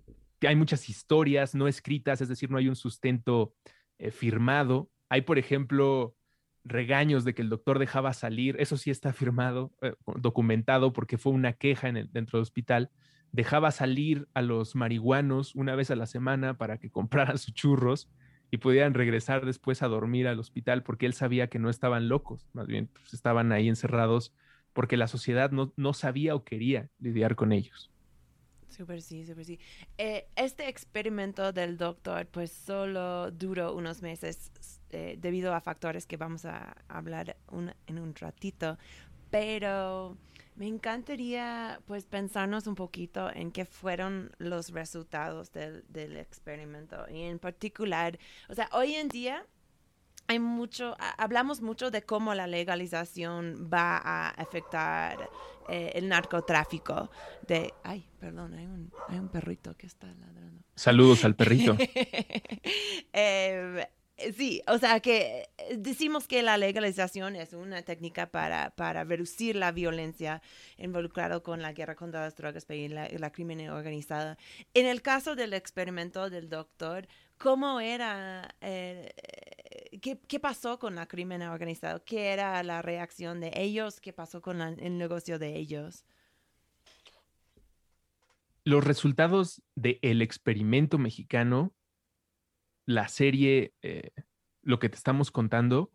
[0.47, 3.53] hay muchas historias no escritas, es decir, no hay un sustento
[3.97, 4.89] eh, firmado.
[5.09, 6.15] Hay, por ejemplo,
[6.63, 11.33] regaños de que el doctor dejaba salir, eso sí está firmado, eh, documentado porque fue
[11.33, 12.91] una queja en el, dentro del hospital,
[13.31, 18.09] dejaba salir a los marihuanos una vez a la semana para que compraran sus churros
[18.51, 22.47] y pudieran regresar después a dormir al hospital porque él sabía que no estaban locos,
[22.53, 24.33] más bien pues, estaban ahí encerrados
[24.73, 27.91] porque la sociedad no, no sabía o quería lidiar con ellos.
[28.69, 29.59] Súper sí, súper sí.
[29.97, 34.51] Eh, este experimento del doctor pues solo duró unos meses
[34.91, 37.35] eh, debido a factores que vamos a hablar
[37.87, 38.77] en un ratito,
[39.31, 40.17] pero
[40.55, 47.21] me encantaría pues pensarnos un poquito en qué fueron los resultados del, del experimento y
[47.23, 49.45] en particular, o sea, hoy en día
[50.29, 55.27] hay mucho, hablamos mucho de cómo la legalización va a afectar
[55.67, 57.09] eh, el narcotráfico.
[57.47, 60.61] De, ay, perdón, hay un, hay un perrito que está ladrando.
[60.75, 61.75] Saludos al perrito.
[63.11, 63.79] Em,
[64.37, 69.71] sí, o sea que decimos que la legalización es una técnica para, para reducir la
[69.71, 70.43] violencia
[70.77, 74.37] involucrada con la guerra contra las drogas y la, la crimen organizada.
[74.75, 77.07] En el caso del experimento del doctor,
[77.39, 79.11] ¿cómo era eh,
[80.01, 82.03] ¿qué, pasó con la crimen organizado?
[82.03, 83.99] ¿Qué era la reacción de ellos?
[83.99, 86.05] ¿Qué pasó con el negocio de ellos?
[88.63, 91.73] Los resultados del experimento mexicano,
[92.85, 94.11] la serie, eh,
[94.61, 95.91] lo que te estamos contando,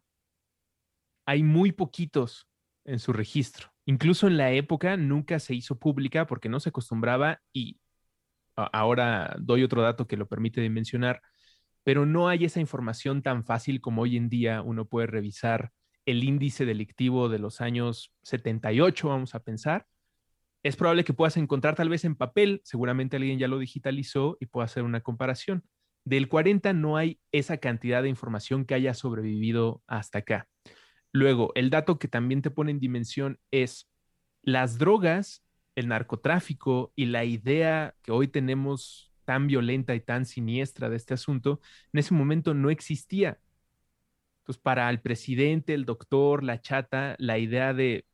[1.27, 2.49] hay muy poquitos
[2.85, 3.73] en su registro.
[3.87, 7.79] Incluso en la época nunca se hizo pública porque no se acostumbraba y
[8.57, 11.23] ahora doy otro dato que lo permite mencionar
[11.85, 15.70] pero no hay esa información tan fácil como hoy en día uno puede revisar
[16.07, 19.87] el índice delictivo de los años 78, vamos a pensar.
[20.62, 24.47] Es probable que puedas encontrar tal vez en papel, seguramente alguien ya lo digitalizó y
[24.47, 25.62] pueda hacer una comparación.
[26.05, 30.49] Del 40 no hay esa cantidad de información que haya sobrevivido hasta acá.
[31.12, 33.91] Luego, el dato que también te pone en dimensión es
[34.43, 40.89] las drogas, el narcotráfico y la idea que hoy tenemos tan violenta y tan siniestra
[40.89, 41.61] de este asunto,
[41.93, 43.39] en ese momento no existía.
[44.41, 48.07] Entonces, para el presidente, el doctor, la chata, la idea de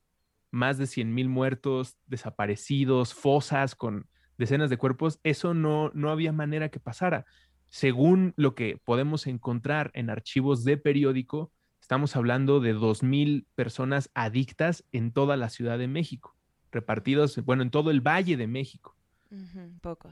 [0.50, 4.06] más de 100 mil muertos, desaparecidos, fosas con
[4.38, 7.26] decenas de cuerpos, eso no, no había manera que pasara.
[7.68, 14.84] Según lo que podemos encontrar en archivos de periódico, estamos hablando de 2.000 personas adictas
[14.92, 16.36] en toda la Ciudad de México,
[16.70, 18.96] repartidos, bueno, en todo el Valle de México.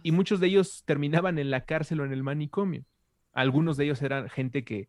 [0.03, 2.85] Y muchos de ellos terminaban en la cárcel o en el manicomio.
[3.33, 4.89] Algunos de ellos eran gente que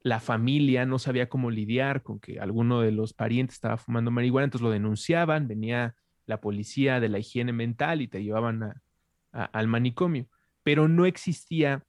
[0.00, 4.44] la familia no sabía cómo lidiar con que alguno de los parientes estaba fumando marihuana,
[4.44, 5.96] entonces lo denunciaban, venía
[6.26, 8.80] la policía de la higiene mental y te llevaban
[9.32, 10.28] al manicomio.
[10.62, 11.84] Pero no existía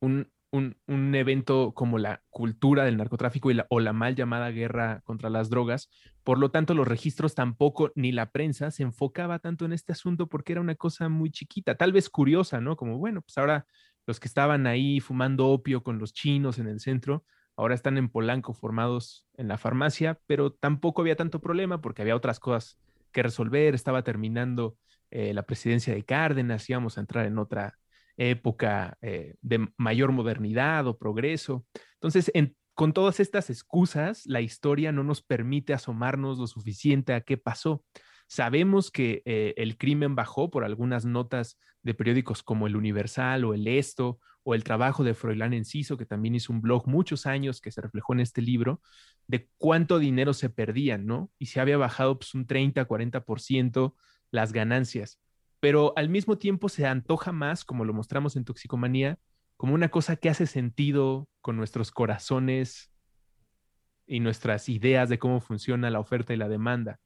[0.00, 5.30] un, un, evento como la cultura del narcotráfico y o la mal llamada guerra contra
[5.30, 5.90] las drogas.
[6.24, 10.28] Por lo tanto, los registros tampoco, ni la prensa se enfocaba tanto en este asunto
[10.28, 12.76] porque era una cosa muy chiquita, tal vez curiosa, ¿no?
[12.76, 13.66] Como, bueno, pues ahora
[14.06, 17.24] los que estaban ahí fumando opio con los chinos en el centro,
[17.56, 22.16] ahora están en Polanco formados en la farmacia, pero tampoco había tanto problema porque había
[22.16, 22.78] otras cosas
[23.12, 24.76] que resolver, estaba terminando
[25.10, 27.78] eh, la presidencia de Cárdenas, íbamos a entrar en otra
[28.18, 31.64] época eh, de mayor modernidad o progreso.
[31.94, 32.30] Entonces,
[32.74, 37.84] con todas estas excusas, la historia no nos permite asomarnos lo suficiente a qué pasó.
[38.28, 43.54] Sabemos que eh, el crimen bajó por algunas notas de periódicos como El Universal o
[43.54, 47.60] El Esto o el trabajo de Froilán Enciso, que también hizo un blog muchos años
[47.60, 48.80] que se reflejó en este libro,
[49.26, 51.30] de cuánto dinero se perdían, ¿no?
[51.38, 53.94] Y se había bajado pues, un 30, 40%
[54.30, 55.20] las ganancias
[55.60, 59.18] pero al mismo tiempo se antoja más, como lo mostramos en Toxicomanía,
[59.56, 62.92] como una cosa que hace sentido con nuestros corazones
[64.06, 67.00] y nuestras ideas de cómo funciona la oferta y la demanda.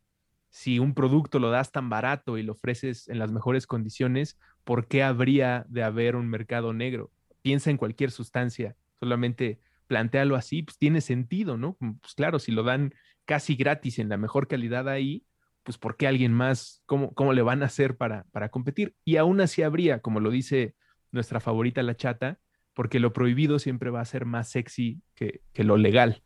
[0.51, 4.87] Si un producto lo das tan barato y lo ofreces en las mejores condiciones, ¿por
[4.87, 7.11] qué habría de haber un mercado negro?
[7.41, 11.77] Piensa en cualquier sustancia, solamente plantealo así, pues tiene sentido, ¿no?
[11.79, 12.95] Pues claro, si lo dan
[13.25, 15.25] casi gratis en la mejor calidad ahí,
[15.63, 16.83] pues ¿por qué alguien más?
[16.87, 18.97] ¿Cómo, cómo le van a hacer para, para competir?
[19.05, 20.75] Y aún así habría, como lo dice
[21.11, 22.41] nuestra favorita la chata,
[22.75, 26.23] porque lo prohibido siempre va a ser más sexy que, que lo legal.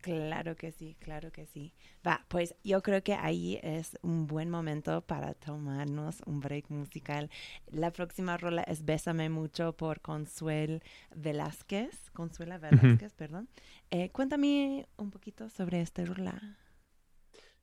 [0.00, 1.74] Claro que sí, claro que sí.
[2.06, 7.28] Va, pues yo creo que ahí es un buen momento para tomarnos un break musical.
[7.70, 10.82] La próxima rola es Bésame mucho por Consuel
[11.14, 12.10] Velázquez.
[12.12, 13.48] Consuela Velázquez, perdón.
[13.90, 16.56] Eh, cuéntame un poquito sobre esta rola.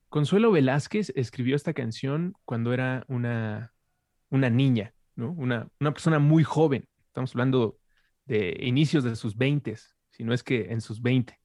[0.09, 3.73] Consuelo Velázquez escribió esta canción cuando era una,
[4.29, 5.31] una niña, ¿no?
[5.31, 6.87] Una, una, persona muy joven.
[7.07, 7.77] Estamos hablando
[8.25, 9.75] de inicios de sus 20,
[10.09, 11.37] si no es que en sus 20.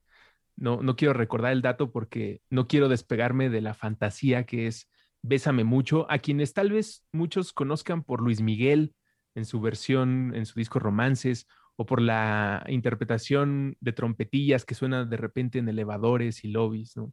[0.57, 4.89] No, no quiero recordar el dato porque no quiero despegarme de la fantasía que es
[5.23, 8.95] Bésame mucho, a quienes tal vez muchos conozcan por Luis Miguel
[9.37, 11.47] en su versión, en su disco Romances,
[11.77, 17.13] o por la interpretación de trompetillas que suena de repente en elevadores y lobbies, o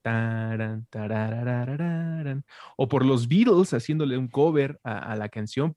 [2.87, 5.75] por los Beatles haciéndole un cover a, la canción.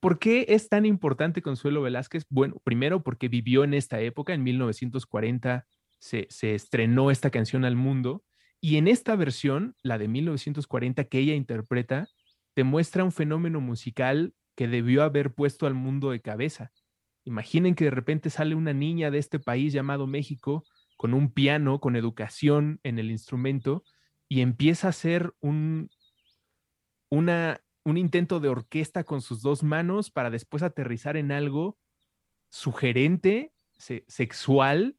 [0.00, 2.24] ¿Por qué es tan importante Consuelo Velázquez?
[2.28, 5.66] Bueno, primero porque vivió en esta época, en 1940
[5.98, 8.24] se, se estrenó esta canción al mundo
[8.60, 12.08] y en esta versión, la de 1940 que ella interpreta,
[12.54, 16.72] te muestra un fenómeno musical que debió haber puesto al mundo de cabeza
[17.24, 20.64] Imaginen que de repente sale una niña de este país llamado México
[20.96, 23.84] con un piano, con educación en el instrumento
[24.28, 25.90] y empieza a hacer un,
[27.10, 31.76] un intento de orquesta con sus dos manos para después aterrizar en algo
[32.50, 33.52] sugerente,
[34.06, 34.96] sexual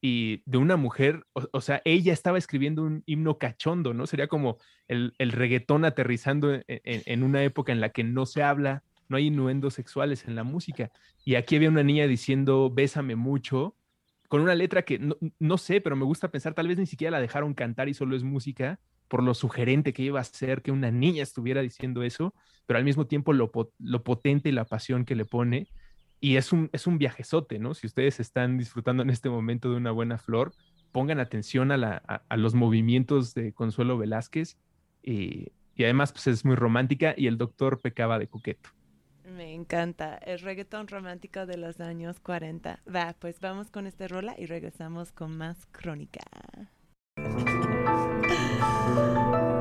[0.00, 4.06] y de una mujer, o, sea, ella estaba escribiendo un himno cachondo, ¿no?
[4.06, 8.84] Sería como el, el reggaetón aterrizando en, una época en la que no se habla
[9.08, 10.90] no hay innuendos sexuales en la música.
[11.24, 13.76] Y aquí había una niña diciendo, bésame mucho,
[14.28, 14.98] con una letra que
[15.38, 18.16] no, sé, pero me gusta pensar, tal vez ni siquiera la dejaron cantar y solo
[18.16, 22.34] es música, por lo sugerente que iba a ser que una niña estuviera diciendo eso,
[22.66, 25.68] pero al mismo tiempo lo, potente y la pasión que le pone.
[26.18, 27.74] Y es un, es un viajezote, ¿no?
[27.74, 30.52] Si ustedes están disfrutando en este momento de una buena flor,
[30.90, 32.02] pongan atención a,
[32.36, 34.58] los movimientos de Consuelo Velázquez.
[35.02, 38.70] Y, y además, pues es muy romántica y el doctor pecaba de coqueto.
[39.26, 40.16] Me encanta.
[40.16, 42.80] El reggaetón romántico de los años 40.
[42.94, 46.20] Va, pues vamos con este rola y regresamos con más crónica.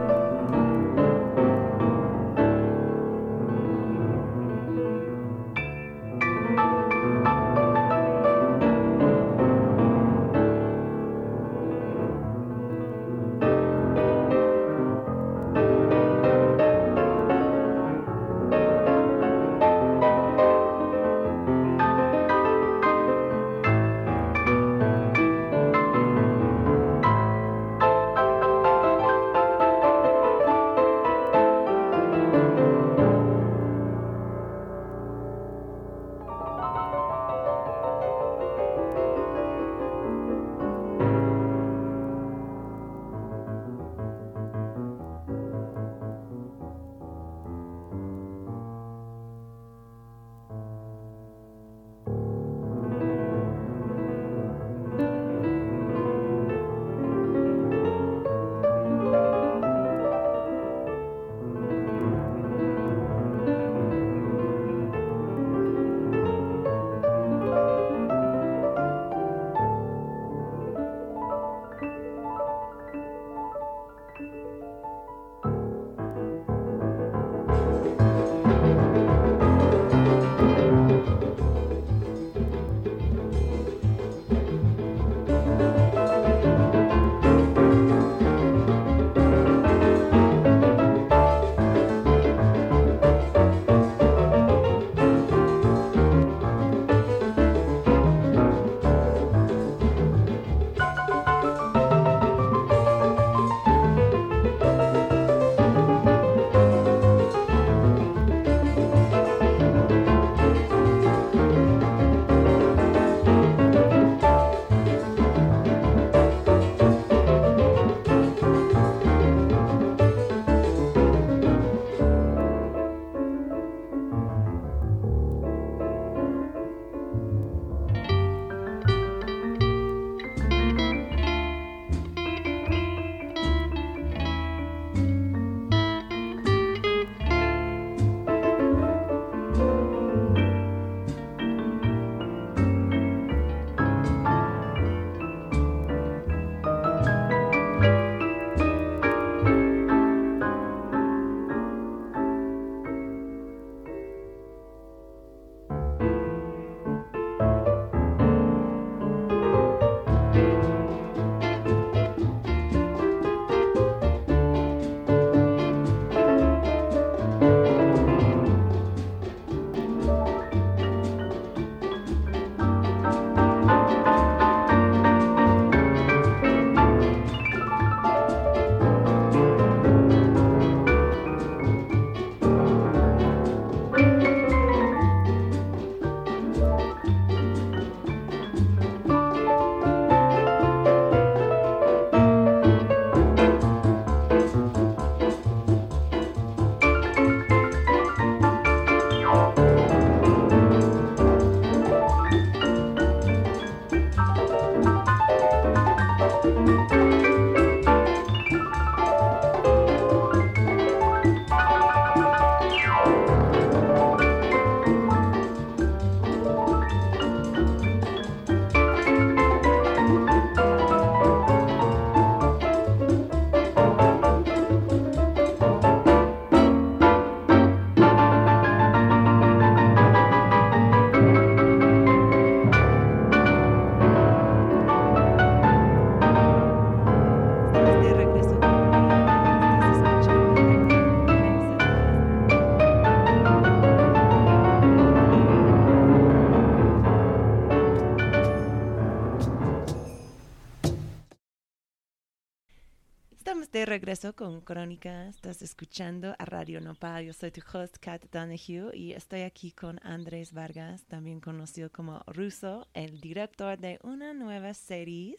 [254.16, 255.28] regreso con Crónica.
[255.28, 257.26] Estás escuchando a Radio Nopal.
[257.26, 262.24] Yo soy tu host, Kat Donahue, y estoy aquí con Andrés Vargas, también conocido como
[262.28, 265.36] Russo, el director de una nueva serie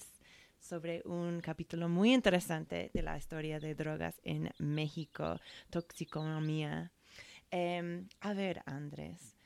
[0.59, 6.93] sobre un capítulo muy interesante de la historia de drogas en México, toxiconomía.
[7.51, 9.39] Em, a ver, Andrés,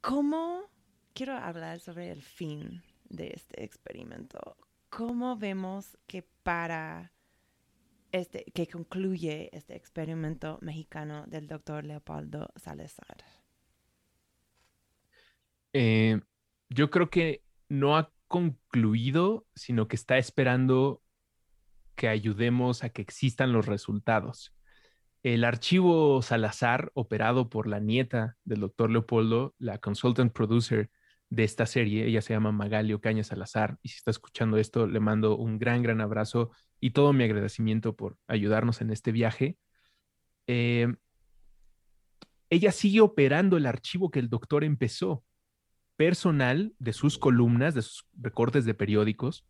[0.00, 0.70] ¿cómo
[1.14, 4.56] quiero hablar sobre el fin de este experimento?
[4.88, 7.11] ¿Cómo vemos que para
[8.12, 13.24] este, que concluye este experimento mexicano del doctor Leopoldo Salazar?
[15.72, 16.20] Eh,
[16.68, 21.02] yo creo que no ha concluido, sino que está esperando
[21.94, 24.54] que ayudemos a que existan los resultados.
[25.22, 30.90] El archivo Salazar, operado por la nieta del doctor Leopoldo, la consultant producer
[31.32, 35.00] de esta serie, ella se llama Magalio Caña Salazar, y si está escuchando esto, le
[35.00, 39.56] mando un gran, gran abrazo y todo mi agradecimiento por ayudarnos en este viaje.
[40.46, 40.94] Eh,
[42.50, 45.24] ella sigue operando el archivo que el doctor empezó,
[45.96, 49.46] personal de sus columnas, de sus recortes de periódicos,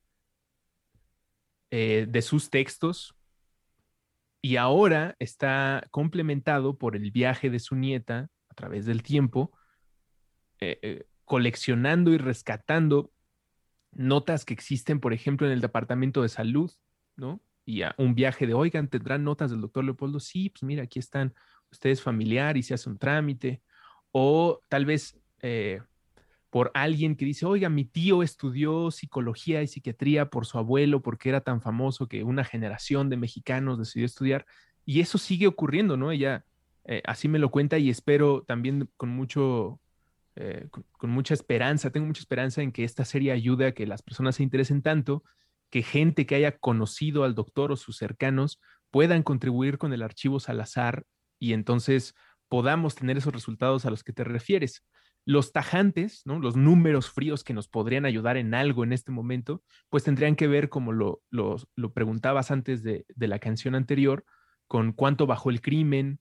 [1.73, 3.17] eh, de sus textos,
[4.41, 9.51] y ahora está complementado por el viaje de su nieta a través del tiempo,
[10.61, 13.11] eh, coleccionando y rescatando
[13.91, 16.71] notas que existen, por ejemplo, en el Departamento de Salud,
[17.17, 17.41] ¿no?
[17.65, 20.21] Y a un viaje de, oigan, ¿tendrán notas del doctor Leopoldo?
[20.21, 21.33] Sí, pues mira, aquí están,
[21.71, 23.63] ustedes familiar y se hace un trámite.
[24.11, 25.81] O tal vez eh,
[26.51, 31.31] por alguien que dice, oiga, mi tío estudió psicología y psiquiatría por su abuelo porque
[31.31, 34.45] era tan famoso que una generación de mexicanos decidió estudiar.
[34.85, 36.11] Y eso sigue ocurriendo, ¿no?
[36.11, 36.45] Ella
[36.85, 39.81] eh, así me lo cuenta y espero también con mucho,
[40.37, 44.03] eh, con, mucha esperanza, tengo mucha esperanza en que esta serie ayude a que las
[44.03, 45.25] personas se interesen tanto
[45.71, 48.61] que gente que haya conocido al doctor o sus cercanos
[48.91, 51.05] puedan contribuir con el archivo Salazar
[51.39, 52.15] y entonces
[52.49, 54.85] podamos tener esos resultados a los que te refieres.
[55.25, 56.39] Los tajantes, ¿no?
[56.39, 60.49] los números fríos que nos podrían ayudar en algo en este momento, pues tendrían que
[60.49, 61.23] ver, como lo,
[61.95, 64.25] preguntabas antes de la canción anterior,
[64.67, 66.19] con cuánto bajó el crimen,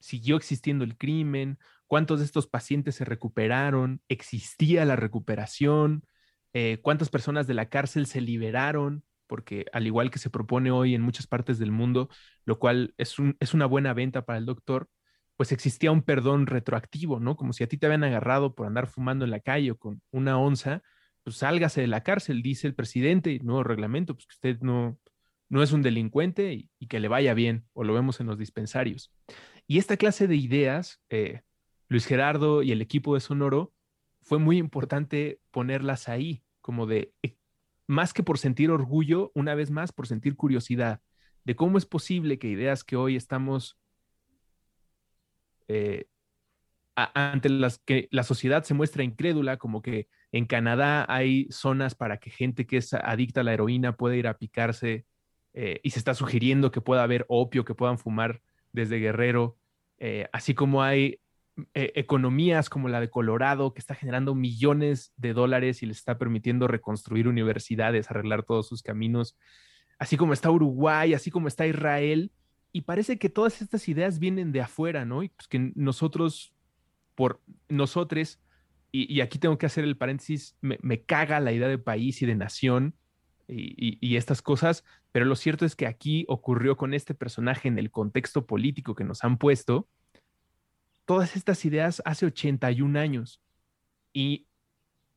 [0.00, 1.58] siguió existiendo el crimen,
[1.90, 6.04] cuántos de estos pacientes se recuperaron, existía la recuperación,
[6.52, 10.94] eh, cuántas personas de la cárcel se liberaron, porque al igual que se propone hoy
[10.94, 12.08] en muchas partes del mundo,
[12.44, 14.88] lo cual es, un, es una buena venta para el doctor,
[15.36, 17.34] pues existía un perdón retroactivo, ¿no?
[17.34, 20.00] Como si a ti te habían agarrado por andar fumando en la calle o con
[20.12, 20.82] una onza,
[21.24, 24.96] pues sálgase de la cárcel, dice el presidente, nuevo reglamento, pues que usted no,
[25.48, 29.12] no es un delincuente y, que le vaya bien, o lo vemos en los dispensarios.
[29.66, 31.40] Y esta clase de ideas, eh,
[31.90, 33.74] Luis Gerardo y el equipo de Sonoro,
[34.22, 37.36] fue muy importante ponerlas ahí, como de, eh,
[37.88, 41.00] más que por sentir orgullo, una vez más por sentir curiosidad
[41.42, 43.76] de cómo es posible que ideas que hoy estamos
[45.66, 46.06] eh,
[46.94, 52.18] ante las que la sociedad se muestra incrédula, como que en Canadá hay zonas para
[52.18, 55.06] que gente que es adicta a la heroína pueda ir a picarse
[55.54, 59.56] eh, y se está sugiriendo que pueda haber opio, que puedan fumar desde Guerrero,
[60.32, 61.20] así como hay
[61.74, 66.18] eh, economías como la de Colorado, que está generando millones de dólares y les está
[66.18, 69.36] permitiendo reconstruir universidades, arreglar todos sus caminos,
[69.98, 72.32] así como está Uruguay, así como está Israel,
[72.72, 75.22] y parece que todas estas ideas vienen de afuera, ¿no?
[75.22, 76.52] Y pues que nosotros,
[77.14, 78.40] por nosotros,
[78.92, 82.34] y, aquí tengo que hacer el paréntesis, me, caga la idea de país y de
[82.34, 82.94] nación
[83.46, 87.90] y, estas cosas, pero lo cierto es que aquí ocurrió con este personaje en el
[87.90, 89.88] contexto político que nos han puesto,
[91.10, 93.42] todas estas ideas hace 81 años
[94.12, 94.46] y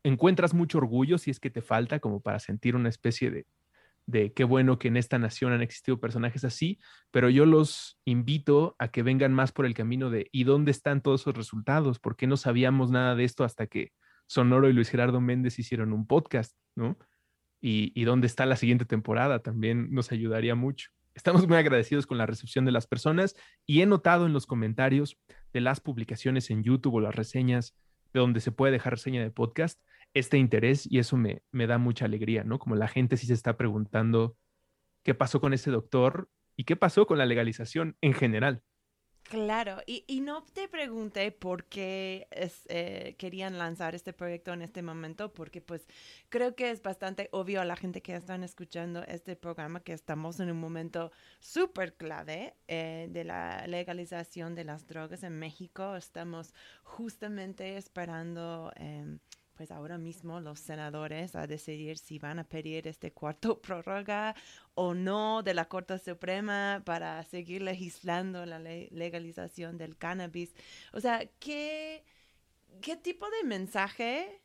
[0.02, 3.46] encuentras mucho orgullo si es que te falta como para sentir una especie de,
[4.08, 6.80] de qué bueno que en esta nación han existido personajes así,
[7.12, 11.04] pero yo los invito a que vengan más por el camino de ¿y dónde están
[11.04, 12.00] todos esos resultados?
[12.00, 13.92] ¿Por qué no sabíamos nada de esto hasta que
[14.26, 16.98] Sonoro y Luis Gerardo Méndez hicieron un podcast, ¿no?
[17.62, 20.90] Y, y dónde está la siguiente temporada también nos ayudaría mucho.
[21.16, 23.36] Estamos muy agradecidos con la recepción de las personas
[23.68, 25.20] y he notado en los comentarios
[25.54, 27.76] de las publicaciones en YouTube o las reseñas
[28.14, 29.80] de donde se puede dejar reseña de podcast
[30.16, 32.60] este interés y eso me, me da mucha alegría, ¿no?
[32.60, 34.38] Como la gente sí se está preguntando
[35.04, 38.64] qué pasó con ese doctor y qué pasó con la legalización en general.
[39.34, 42.28] Claro, y, y, no te pregunté por qué
[42.70, 45.88] eh, querían lanzar este proyecto en este momento, porque pues
[46.30, 50.40] creo que es bastante obvio a la gente que están escuchando este programa que estamos
[50.40, 55.96] en un momento súper clave eh, de la legalización de las drogas en México.
[55.96, 56.54] Estamos
[56.84, 58.72] justamente esperando...
[58.76, 59.18] Em,
[59.56, 64.36] pues ahora mismo los senadores a decidir si van a pedir este cuarto prórroga
[64.76, 70.54] o no de la Corte Suprema para seguir legislando la legalización del cannabis.
[70.92, 72.04] O sea, ¿qué,
[72.82, 74.42] qué tipo de mensaje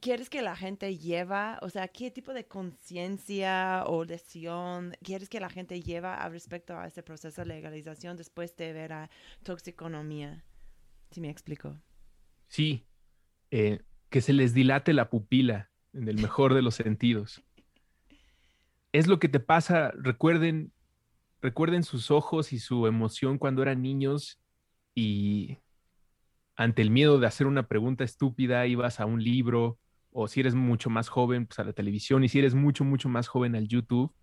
[0.00, 1.58] quieres que la gente lleva?
[1.62, 6.76] O sea, ¿qué tipo de conciencia o lesión quieres que la gente lleva al respecto
[6.76, 9.10] a este proceso de legalización después de ver a
[9.42, 10.44] toxiconomía?
[11.10, 11.78] Si me explico.
[12.48, 12.84] Sí,
[13.50, 13.80] eh,
[14.12, 17.42] que se les dilate la pupila en el mejor de los sentidos.
[18.92, 20.70] Es lo que te pasa, recuerden,
[21.40, 24.38] recuerden sus ojos y su emoción cuando eran niños
[24.94, 25.56] y
[26.56, 29.78] ante el miedo de hacer una pregunta estúpida ibas a un libro
[30.10, 33.08] o si eres mucho más joven, pues a la televisión y si eres mucho, mucho
[33.08, 34.14] más joven al YouTube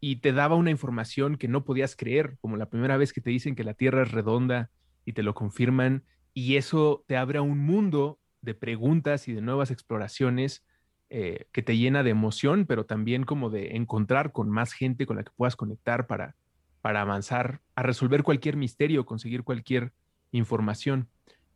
[0.00, 3.30] y te daba una información que no podías creer, como la primera vez que te
[3.30, 4.72] dicen que la Tierra es redonda
[5.04, 6.02] y te lo confirman
[6.34, 10.64] y eso te abre a un mundo de preguntas y de nuevas exploraciones
[11.08, 15.16] eh, que te llena de emoción, pero también como de encontrar con más gente con
[15.16, 16.36] la que puedas conectar para,
[16.80, 19.92] para avanzar a resolver cualquier misterio, conseguir cualquier
[20.32, 21.08] información.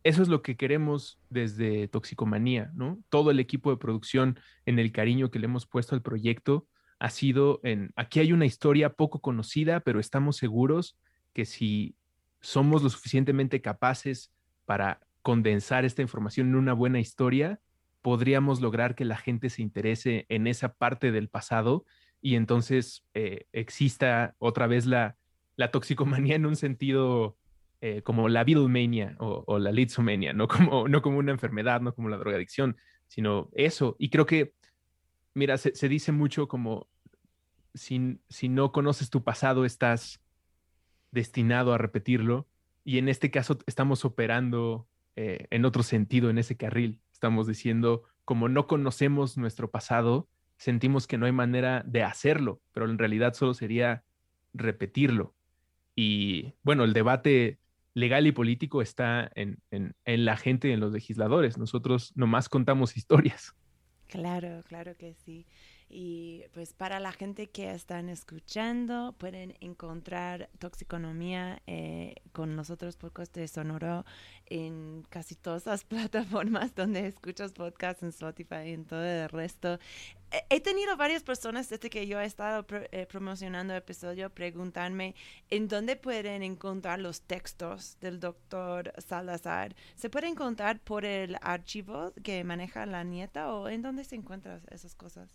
[0.03, 2.99] Eso es lo que queremos desde Toxicomanía, ¿no?
[3.09, 6.67] Todo el equipo de producción en el cariño que le hemos puesto al proyecto
[6.99, 10.97] ha sido en, aquí hay una historia poco conocida, pero estamos seguros
[11.33, 11.95] que si
[12.41, 14.31] somos lo suficientemente capaces
[14.65, 17.59] para condensar esta información en una buena historia,
[18.01, 21.83] podríamos lograr que la gente se interese en esa parte del pasado
[22.21, 25.17] y entonces eh, exista otra vez la,
[25.57, 27.35] la, toxicomanía en un sentido
[27.81, 32.07] eh, como la Beatlemania o, la Litzomania, no como, no como una enfermedad, no como
[32.07, 33.97] la drogadicción, sino eso.
[33.99, 34.53] Y creo que,
[35.33, 36.87] mira, se, dice mucho como
[37.73, 40.21] si no conoces tu pasado, estás
[41.11, 42.47] destinado a repetirlo.
[42.85, 44.87] Y en este caso estamos operando
[45.17, 47.01] eh, en otro sentido en ese carril.
[47.11, 52.87] Estamos diciendo, como no conocemos nuestro pasado, sentimos que no hay manera de hacerlo, pero
[52.87, 54.03] en realidad solo sería
[54.53, 55.33] repetirlo.
[55.95, 57.57] Y bueno, el debate
[57.95, 61.57] legal y político está en, en, la gente en los legisladores.
[61.57, 63.55] Nosotros nomás contamos historias.
[64.05, 65.47] Claro, claro que sí.
[65.89, 73.13] Y pues para la gente que están escuchando, pueden encontrar Toxiconomía eh, con nosotros por
[73.13, 74.05] Coste Sonoro
[74.47, 79.79] en casi todas las plataformas donde escuchas podcasts, en Spotify y en todo el resto.
[80.49, 85.15] He tenido varias personas desde que yo he estado eh, promocionando el episodio preguntarme
[85.49, 89.73] en dónde pueden encontrar los textos del doctor Salazar.
[89.95, 94.61] ¿Se puede encontrar por el archivo que maneja la nieta o en dónde se encuentran
[94.69, 95.33] esas cosas?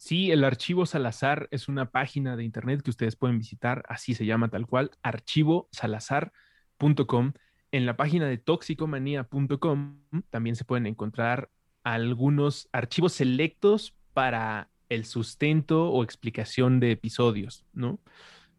[0.00, 4.24] Sí, el archivo Salazar es una página de internet que ustedes pueden visitar, así se
[4.24, 7.34] llama tal cual, archivosalazar.com.
[7.70, 11.50] En la página de toxicomanía.com también se pueden encontrar
[11.84, 18.00] algunos archivos selectos para el sustento o explicación de episodios, ¿no?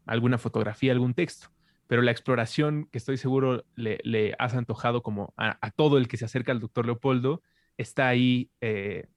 [0.06, 1.48] Alguna fotografía, algún texto.
[1.88, 6.24] Pero la exploración que estoy seguro le, has antojado como a, todo el que se
[6.24, 7.42] acerca al doctor Leopoldo,
[7.76, 9.08] está ahí eh,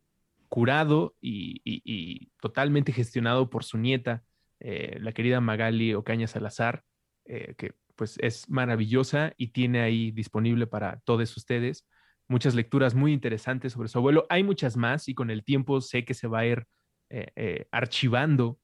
[0.56, 4.24] curado y, totalmente gestionado por su nieta,
[4.62, 6.86] eh, la querida Magali Ocaña Salazar,
[7.26, 11.86] eh, que pues es maravillosa y tiene ahí disponible para todos ustedes
[12.30, 14.26] muchas lecturas muy interesantes sobre su abuelo.
[14.30, 16.68] Hay muchas más y con el tiempo sé que se va a ir
[17.10, 18.58] eh, archivando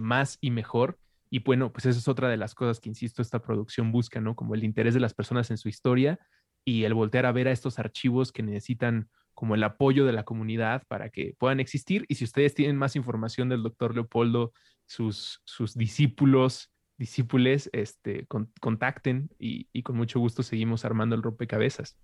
[0.00, 0.98] más y mejor.
[1.28, 4.34] Y bueno, pues esa es otra de las cosas que, insisto, esta producción busca, ¿no?
[4.34, 6.18] Como el interés de las personas en su historia
[6.64, 10.24] y el voltear a ver a estos archivos que necesitan como el apoyo de la
[10.24, 12.06] comunidad para que puedan existir.
[12.08, 14.52] Y si ustedes tienen más información del doctor Leopoldo,
[14.86, 18.26] sus, sus discípulos, discípules, este,
[18.60, 21.98] contacten y, y con mucho gusto seguimos armando el rompecabezas.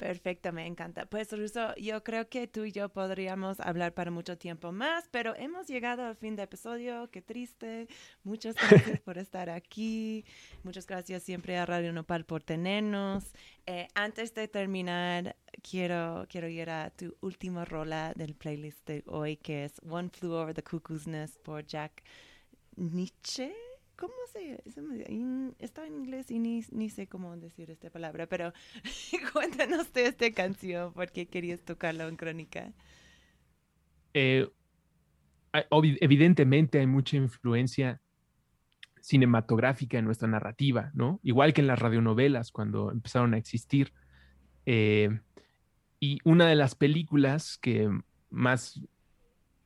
[0.00, 1.04] Perfecto, me encanta.
[1.04, 5.36] Pues Ruso, yo creo que tú y yo podríamos hablar para mucho tiempo más, pero
[5.36, 7.10] hemos llegado al fin del episodio.
[7.10, 7.86] Qué triste.
[8.24, 10.24] Muchas gracias por estar aquí.
[10.62, 13.34] Muchas gracias siempre a Radio Nopal por tenernos.
[13.66, 19.36] Eh, antes de terminar, quiero, quiero ir a tu última rola del playlist de hoy,
[19.36, 22.02] que es One Flew Over the Cuckoo's Nest por Jack
[22.74, 23.52] Nietzsche.
[24.00, 24.62] ¿Cómo se,
[25.58, 28.54] Está en inglés y ni, sé cómo decir esta palabra, pero
[29.34, 32.72] cuéntanos de esta canción, ¿por qué querías tocarla en Crónica?
[34.14, 34.48] Eh,
[36.00, 38.00] evidentemente hay mucha influencia
[39.02, 41.20] cinematográfica en nuestra narrativa, ¿no?
[41.22, 43.92] Igual que en las radionovelas cuando empezaron a existir.
[44.64, 45.20] Eh,
[46.00, 47.90] y una de las películas que
[48.30, 48.80] más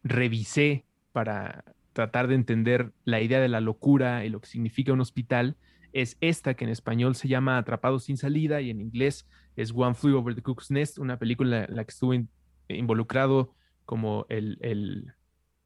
[0.03, 1.65] revisé para
[1.95, 5.57] tratar de entender la idea de la locura y lo que significa un hospital
[5.95, 9.27] es esta que en español se llama Atrapados sin salida y en inglés
[9.57, 12.27] es One Flew Over the Cuckoo's Nest, una película en la que estuve
[12.69, 15.15] involucrado como el,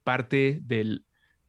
[0.05, 1.05] parte del,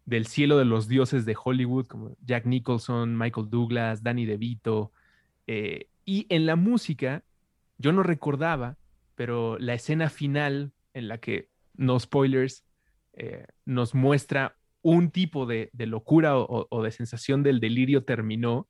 [0.05, 4.93] del, cielo de los dioses de Hollywood, como Jack Nicholson, Michael Douglas, Danny DeVito.
[5.47, 7.23] Eh, y en la música,
[7.77, 8.77] yo no recordaba,
[9.15, 12.63] pero la escena final en la que, no spoilers,
[13.13, 18.67] eh, nos muestra un tipo de, locura o, de sensación del delirio terminó,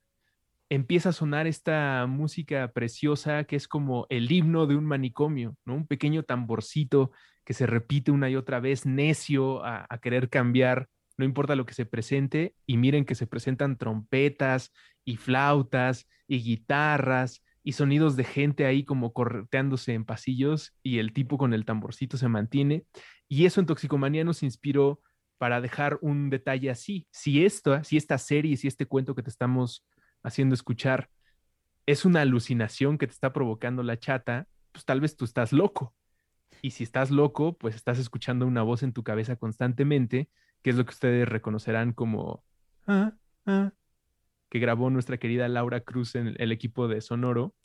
[0.70, 5.76] empieza a sonar esta música preciosa que es como el himno de un manicomio, ¿no?
[5.76, 7.12] Un pequeño tamborcito
[7.44, 10.88] que se repite una y otra vez, necio a, querer cambiar,
[11.18, 14.72] no importa lo que se presente, y miren que se presentan trompetas
[15.04, 21.12] y flautas y guitarras y sonidos de gente ahí como correteándose en pasillos y el
[21.12, 22.86] tipo con el tamborcito se mantiene.
[23.28, 25.02] Y eso en Toxicomanía nos inspiró
[25.40, 27.08] para dejar un detalle así.
[27.12, 29.88] Si esto, si esta serie, si este cuento que te estamos
[30.22, 31.10] haciendo escuchar
[31.88, 35.96] es una alucinación que te está provocando la chata, pues tal vez tú estás loco.
[36.62, 40.30] Y si estás loco, pues estás escuchando una voz en tu cabeza constantemente,
[40.62, 42.44] que es lo que ustedes reconocerán como
[42.86, 43.14] ah,
[43.48, 43.72] ah",
[44.50, 47.56] que grabó nuestra querida Laura Cruz en el equipo de Sonoro.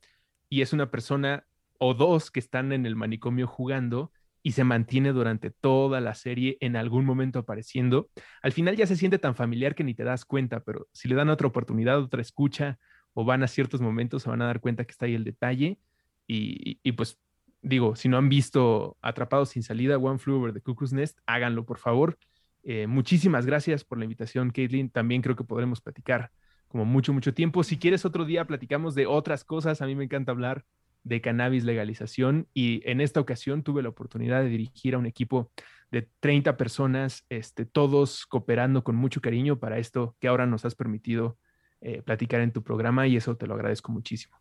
[0.48, 1.44] Y es una persona
[1.78, 4.12] o dos que están en el manicomio jugando
[4.46, 8.10] y se mantiene durante toda la serie en algún momento apareciendo.
[8.42, 11.14] Al final ya se siente tan familiar que ni te das cuenta, pero si le
[11.14, 12.78] dan otra oportunidad, otra escucha
[13.14, 15.78] o van a ciertos momentos, se van a dar cuenta que está ahí el detalle.
[16.26, 17.18] Y, pues
[17.62, 21.64] digo, si no han visto Atrapados sin salida, One Flew Over the Cuckoo's Nest, háganlo
[21.64, 22.18] por favor.
[22.64, 24.90] Eh, muchísimas gracias por la invitación, Caitlin.
[24.90, 26.30] También creo que podremos platicar
[26.68, 27.62] como mucho, mucho tiempo.
[27.62, 29.80] Si quieres otro día, platicamos de otras cosas.
[29.80, 30.66] A mí me encanta hablar
[31.04, 35.52] de cannabis legalización y en esta ocasión tuve la oportunidad de dirigir a un equipo
[35.90, 40.74] de 30 personas, este, todos cooperando con mucho cariño para esto que ahora nos has
[40.74, 41.38] permitido
[41.80, 44.36] eh, platicar en tu programa y eso te lo agradezco muchísimo.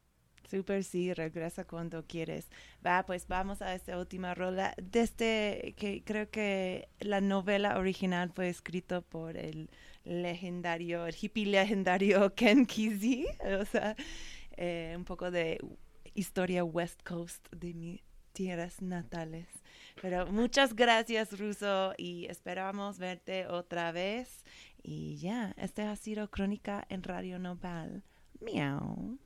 [0.50, 2.50] Súper, sí, regresa cuando quieres.
[2.86, 4.76] Va, pues vamos a esta última rola.
[4.78, 9.70] Desde que creo que la novela original fue escrito por el
[10.04, 13.26] legendario, el hippie legendario Ken Kesey,
[13.60, 13.96] o sea,
[14.58, 15.60] eh, un poco de
[16.14, 18.02] historia West Coast de mis
[18.34, 19.48] tierras natales.
[20.02, 24.44] Pero muchas gracias, Ruso, y esperamos verte otra vez.
[24.82, 28.04] Y ya, este ha sido Crónica en Radio Nopal.
[28.42, 29.18] Miau.